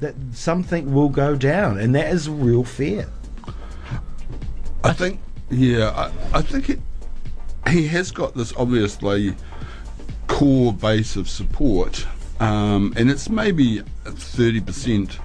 That 0.00 0.14
something 0.32 0.94
will 0.94 1.10
go 1.10 1.36
down, 1.36 1.78
and 1.78 1.94
that 1.94 2.10
is 2.10 2.26
real 2.26 2.64
fear. 2.64 3.06
I 4.82 4.94
think, 4.94 5.20
yeah, 5.50 6.10
I, 6.32 6.38
I 6.38 6.42
think 6.42 6.70
it, 6.70 6.80
he 7.68 7.86
has 7.88 8.10
got 8.10 8.34
this 8.34 8.52
obviously 8.56 9.34
core 10.26 10.72
base 10.72 11.16
of 11.16 11.28
support, 11.28 12.06
um, 12.40 12.92
and 12.96 13.10
it's 13.10 13.28
maybe 13.28 13.82
thirty 14.04 14.60
percent 14.60 15.18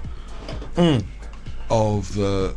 of 1.70 2.14
the 2.14 2.54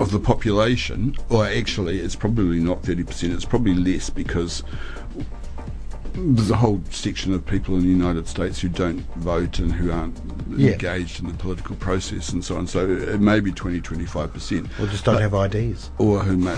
of 0.00 0.10
the 0.10 0.18
population, 0.18 1.16
or 1.30 1.46
actually, 1.46 2.00
it's 2.00 2.16
probably 2.16 2.60
not 2.60 2.82
thirty 2.82 3.04
percent. 3.04 3.32
It's 3.32 3.44
probably 3.44 3.74
less 3.74 4.10
because 4.10 4.62
there's 6.16 6.50
a 6.50 6.56
whole 6.56 6.80
section 6.90 7.32
of 7.34 7.44
people 7.44 7.74
in 7.74 7.82
the 7.82 7.88
United 7.88 8.28
States 8.28 8.60
who 8.60 8.68
don't 8.68 9.00
vote 9.16 9.58
and 9.58 9.72
who 9.72 9.90
aren't 9.90 10.16
Yeah. 10.56 10.72
engaged 10.72 11.20
in 11.20 11.26
the 11.26 11.34
political 11.34 11.74
process 11.76 12.28
and 12.30 12.44
so 12.44 12.56
on. 12.56 12.66
So 12.68 12.88
it 12.88 13.20
may 13.20 13.40
be 13.40 13.50
20, 13.50 13.80
25%. 13.80 14.68
Or 14.78 14.86
just 14.86 15.04
don't 15.04 15.20
have 15.20 15.34
IDs. 15.34 15.90
Or 15.98 16.20
who 16.20 16.36
may, 16.36 16.56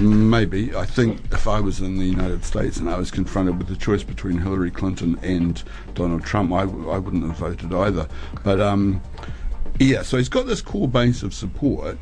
maybe. 0.00 0.74
I 0.74 0.86
think 0.86 1.20
if 1.32 1.46
I 1.46 1.60
was 1.60 1.80
in 1.80 1.98
the 1.98 2.06
United 2.06 2.44
States 2.44 2.78
and 2.78 2.88
I 2.88 2.96
was 2.96 3.10
confronted 3.10 3.58
with 3.58 3.68
the 3.68 3.76
choice 3.76 4.02
between 4.02 4.38
Hillary 4.38 4.70
Clinton 4.70 5.18
and 5.22 5.62
Donald 5.94 6.24
Trump, 6.24 6.52
I, 6.52 6.62
I 6.62 6.98
wouldn't 6.98 7.24
have 7.24 7.36
voted 7.36 7.74
either. 7.74 8.08
But 8.44 8.60
um, 8.60 9.02
yeah, 9.78 10.02
so 10.02 10.16
he's 10.16 10.30
got 10.30 10.46
this 10.46 10.62
core 10.62 10.88
base 10.88 11.22
of 11.22 11.34
support. 11.34 11.98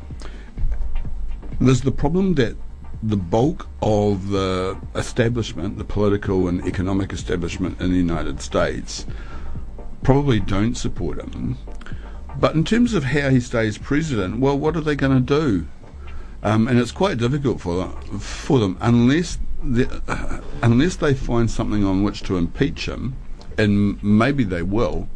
There's 1.59 1.81
the 1.81 1.91
problem 1.91 2.35
that 2.35 2.55
the 3.03 3.17
bulk 3.17 3.67
of 3.81 4.29
the 4.29 4.77
establishment, 4.95 5.77
the 5.77 5.83
political 5.83 6.47
and 6.47 6.65
economic 6.65 7.13
establishment 7.13 7.79
in 7.79 7.91
the 7.91 7.97
United 7.97 8.41
States, 8.41 9.05
probably 10.03 10.39
don't 10.39 10.75
support 10.75 11.21
him. 11.21 11.57
But 12.39 12.55
in 12.55 12.63
terms 12.63 12.93
of 12.93 13.05
how 13.05 13.29
he 13.29 13.39
stays 13.39 13.77
president, 13.77 14.39
well, 14.39 14.57
what 14.57 14.75
are 14.75 14.81
they 14.81 14.95
going 14.95 15.25
to 15.25 15.41
do? 15.41 15.67
Um, 16.43 16.67
and 16.67 16.79
it's 16.79 16.91
quite 16.91 17.17
difficult 17.17 17.59
for 17.61 17.87
for 18.19 18.59
them 18.59 18.77
unless 18.81 19.39
the, 19.63 19.89
uh, 20.07 20.41
unless 20.61 20.95
they 20.97 21.13
find 21.13 21.49
something 21.49 21.83
on 21.83 22.03
which 22.03 22.21
to 22.23 22.37
impeach 22.37 22.87
him, 22.87 23.15
and 23.57 24.01
maybe 24.03 24.43
they 24.43 24.61
will. 24.61 25.09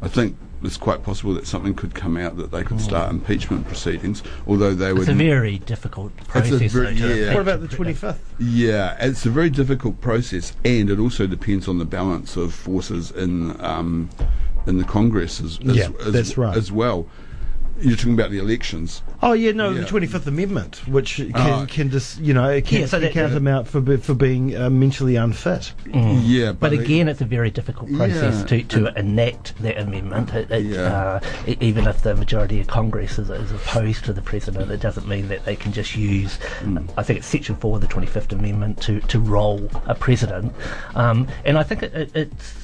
I 0.00 0.08
think 0.08 0.36
it's 0.66 0.76
quite 0.76 1.02
possible 1.02 1.34
that 1.34 1.46
something 1.46 1.74
could 1.74 1.94
come 1.94 2.16
out 2.16 2.36
that 2.36 2.50
they 2.50 2.62
could 2.62 2.80
start 2.80 3.10
impeachment 3.10 3.66
proceedings, 3.66 4.22
although 4.46 4.74
they 4.74 4.90
It's 4.90 5.00
would. 5.00 5.08
a 5.10 5.14
very 5.14 5.58
difficult 5.58 6.16
process. 6.28 6.72
very- 6.72 6.94
though, 6.94 7.08
yeah. 7.14 7.32
What 7.34 7.40
about 7.42 7.60
the 7.60 7.68
25th? 7.68 8.18
Yeah, 8.38 8.96
it's 9.00 9.26
a 9.26 9.30
very 9.30 9.50
difficult 9.50 10.00
process, 10.00 10.54
and 10.64 10.90
it 10.90 10.98
also 10.98 11.26
depends 11.26 11.68
on 11.68 11.78
the 11.78 11.84
balance 11.84 12.36
of 12.36 12.54
forces 12.54 13.10
in 13.10 13.60
um, 13.64 14.10
in 14.66 14.78
the 14.78 14.84
Congress 14.84 15.40
as, 15.40 15.58
as, 15.68 15.76
Yeah, 15.76 15.88
as, 16.00 16.12
that's 16.12 16.38
right. 16.38 16.56
as 16.56 16.72
well. 16.72 17.06
You're 17.80 17.96
talking 17.96 18.14
about 18.14 18.30
the 18.30 18.38
elections. 18.38 19.02
Oh 19.22 19.32
yeah, 19.32 19.50
no, 19.52 19.70
Yeah. 19.70 19.80
the 19.80 19.86
Twenty 19.86 20.06
Fifth 20.06 20.26
Amendment, 20.28 20.86
which 20.86 21.16
can, 21.16 21.32
Oh. 21.34 21.66
can 21.68 21.90
just 21.90 22.20
you 22.20 22.32
know 22.32 22.48
it 22.48 22.66
can, 22.66 22.80
Yeah, 22.82 22.86
so 22.86 23.00
that- 23.00 23.12
count 23.12 23.32
him 23.32 23.48
out 23.48 23.66
for 23.66 23.80
for 23.98 24.14
being 24.14 24.56
uh, 24.56 24.70
mentally 24.70 25.16
unfit. 25.16 25.72
Yeah, 25.92 26.52
But 26.52 26.72
it- 26.72 26.80
again, 26.80 27.08
it's 27.08 27.20
a 27.20 27.24
very 27.24 27.50
difficult 27.50 27.92
process 27.92 28.40
Yeah. 28.40 28.46
to, 28.46 28.62
to 28.62 28.98
enact 28.98 29.60
that 29.62 29.78
amendment. 29.78 30.32
It, 30.34 30.50
it, 30.52 30.64
Yeah. 30.66 30.80
uh, 30.82 31.20
even 31.60 31.86
if 31.88 32.02
the 32.02 32.14
majority 32.14 32.60
of 32.60 32.68
Congress 32.68 33.18
is, 33.18 33.28
is 33.28 33.50
opposed 33.50 34.04
to 34.04 34.12
the 34.12 34.22
president, 34.22 34.70
it 34.70 34.80
doesn't 34.80 35.08
mean 35.08 35.26
that 35.28 35.44
they 35.44 35.56
can 35.56 35.72
just 35.72 35.96
use, 35.96 36.38
Mm. 36.60 36.88
I 36.96 37.02
think 37.02 37.18
it's 37.18 37.26
Section 37.28 37.56
4 37.56 37.76
of 37.76 37.80
the 37.82 37.88
25th 37.88 38.32
Amendment 38.32 38.80
to, 38.82 39.00
to 39.00 39.18
roll 39.18 39.68
a 39.86 39.94
president. 39.94 40.52
Um, 40.94 41.26
and 41.44 41.58
I 41.58 41.62
think 41.64 41.82
it, 41.82 41.92
it, 41.94 42.10
it's. 42.14 42.54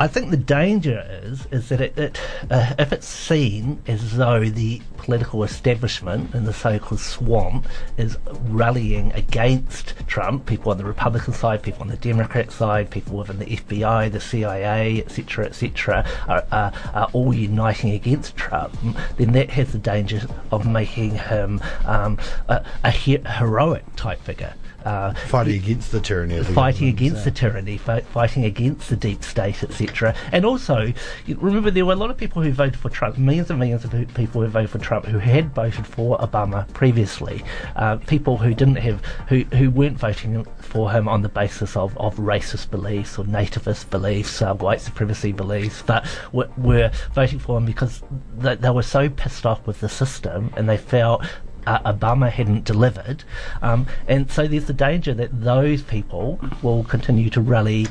I 0.00 0.06
think 0.06 0.30
the 0.30 0.36
danger 0.36 1.04
is 1.24 1.46
is 1.50 1.68
that 1.70 1.80
it, 1.80 1.98
it 1.98 2.20
uh, 2.50 2.74
if 2.78 2.92
it's 2.92 3.08
seen 3.08 3.82
as 3.88 4.16
though 4.16 4.44
the 4.44 4.80
political 4.96 5.42
establishment 5.42 6.34
in 6.34 6.44
the 6.44 6.52
so-called 6.52 7.00
swamp 7.00 7.66
is 7.96 8.16
rallying 8.44 9.10
against 9.12 9.94
Trump, 10.06 10.46
people 10.46 10.70
on 10.70 10.78
the 10.78 10.84
Republican 10.84 11.34
side, 11.34 11.62
people 11.62 11.82
on 11.82 11.88
the 11.88 11.96
Democrat 11.96 12.52
side, 12.52 12.90
people 12.90 13.18
within 13.18 13.40
the 13.40 13.46
FBI, 13.46 14.12
the 14.12 14.20
CIA, 14.20 15.00
etc., 15.00 15.46
etc., 15.46 16.06
are, 16.28 16.44
are, 16.52 16.72
are 16.94 17.10
all 17.12 17.34
uniting 17.34 17.90
against 17.90 18.36
Trump, 18.36 18.76
then 19.16 19.32
that 19.32 19.50
has 19.50 19.72
the 19.72 19.78
danger 19.78 20.20
of 20.52 20.64
making 20.64 21.16
him 21.16 21.60
um, 21.86 22.18
a, 22.48 22.64
a 22.84 22.90
he- 22.92 23.18
heroic 23.26 23.84
type 23.96 24.20
figure. 24.22 24.54
Uh, 24.84 25.12
Fighting 25.14 25.56
against 25.56 25.92
the 25.92 26.00
tyranny 26.00 26.42
fighting 26.42 26.88
against 26.88 27.24
the 27.24 27.30
tyranny, 27.30 27.76
fi- 27.76 28.00
fighting 28.00 28.44
against 28.44 28.88
the 28.88 28.96
deep 28.96 29.24
state, 29.24 29.62
etc. 29.62 30.14
And 30.32 30.44
also, 30.44 30.92
remember 31.26 31.70
there 31.70 31.84
were 31.84 31.92
a 31.92 31.96
lot 31.96 32.10
of 32.10 32.16
people 32.16 32.42
who 32.42 32.52
voted 32.52 32.76
for 32.76 32.88
Trump, 32.88 33.18
millions 33.18 33.50
and 33.50 33.58
millions 33.58 33.84
of 33.84 33.92
people 34.14 34.42
who 34.42 34.48
voted 34.48 34.70
for 34.70 34.78
Trump 34.78 35.06
who 35.06 35.18
had 35.18 35.54
voted 35.54 35.86
for 35.86 36.18
Obama 36.18 36.66
previously, 36.74 37.42
uh, 37.76 37.96
people 37.96 38.36
who 38.36 38.54
didn't 38.54 38.76
have, 38.76 39.04
who, 39.28 39.40
who 39.56 39.70
weren't 39.70 39.98
voting 39.98 40.44
for 40.60 40.90
him 40.90 41.08
on 41.08 41.22
the 41.22 41.28
basis 41.28 41.76
of, 41.76 41.96
of 41.98 42.16
racist 42.16 42.70
beliefs 42.70 43.18
or 43.18 43.24
nativist 43.24 43.90
beliefs, 43.90 44.40
uh, 44.42 44.54
white 44.54 44.80
supremacy 44.80 45.32
beliefs, 45.32 45.82
but 45.86 46.06
were, 46.32 46.48
were 46.56 46.90
voting 47.14 47.38
for 47.38 47.58
him 47.58 47.64
because 47.64 48.02
they, 48.36 48.54
they 48.54 48.70
were 48.70 48.82
so 48.82 49.08
pissed 49.08 49.44
off 49.44 49.66
with 49.66 49.80
the 49.80 49.88
system 49.88 50.52
and 50.56 50.68
they 50.68 50.76
felt 50.76 51.24
uh, 51.68 51.92
Obama 51.92 52.30
hadn't 52.30 52.64
delivered. 52.64 53.24
Um, 53.60 53.86
and 54.06 54.30
so 54.30 54.46
there's 54.46 54.64
the 54.64 54.72
danger 54.72 55.12
that 55.14 55.42
those 55.42 55.82
people 55.82 56.40
will 56.62 56.84
continue 56.84 57.28
to 57.30 57.40
rally 57.40 57.86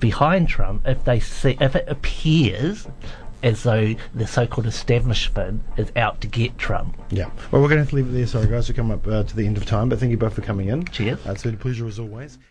behind 0.00 0.48
Trump 0.48 0.82
if 0.86 1.04
they 1.04 1.20
see 1.20 1.56
if 1.60 1.76
it 1.76 1.84
appears 1.88 2.86
as 3.42 3.62
though 3.62 3.94
the 4.14 4.26
so-called 4.26 4.66
establishment 4.66 5.62
is 5.76 5.92
out 5.94 6.20
to 6.22 6.26
get 6.26 6.56
Trump. 6.58 6.96
Yeah. 7.10 7.30
Well, 7.50 7.62
we're 7.62 7.68
going 7.68 7.78
to 7.78 7.84
have 7.84 7.90
to 7.90 7.96
leave 7.96 8.08
it 8.08 8.12
there. 8.12 8.26
Sorry, 8.26 8.46
guys, 8.48 8.68
we're 8.68 8.74
coming 8.74 8.92
up 8.92 9.06
uh, 9.06 9.22
to 9.22 9.36
the 9.36 9.46
end 9.46 9.56
of 9.56 9.66
time, 9.66 9.88
but 9.88 10.00
thank 10.00 10.10
you 10.10 10.16
both 10.16 10.34
for 10.34 10.42
coming 10.42 10.68
in. 10.68 10.84
Cheers. 10.86 11.24
Uh, 11.26 11.32
it's 11.32 11.42
been 11.42 11.54
a 11.54 11.58
pleasure 11.58 11.86
as 11.86 11.98
always. 11.98 12.38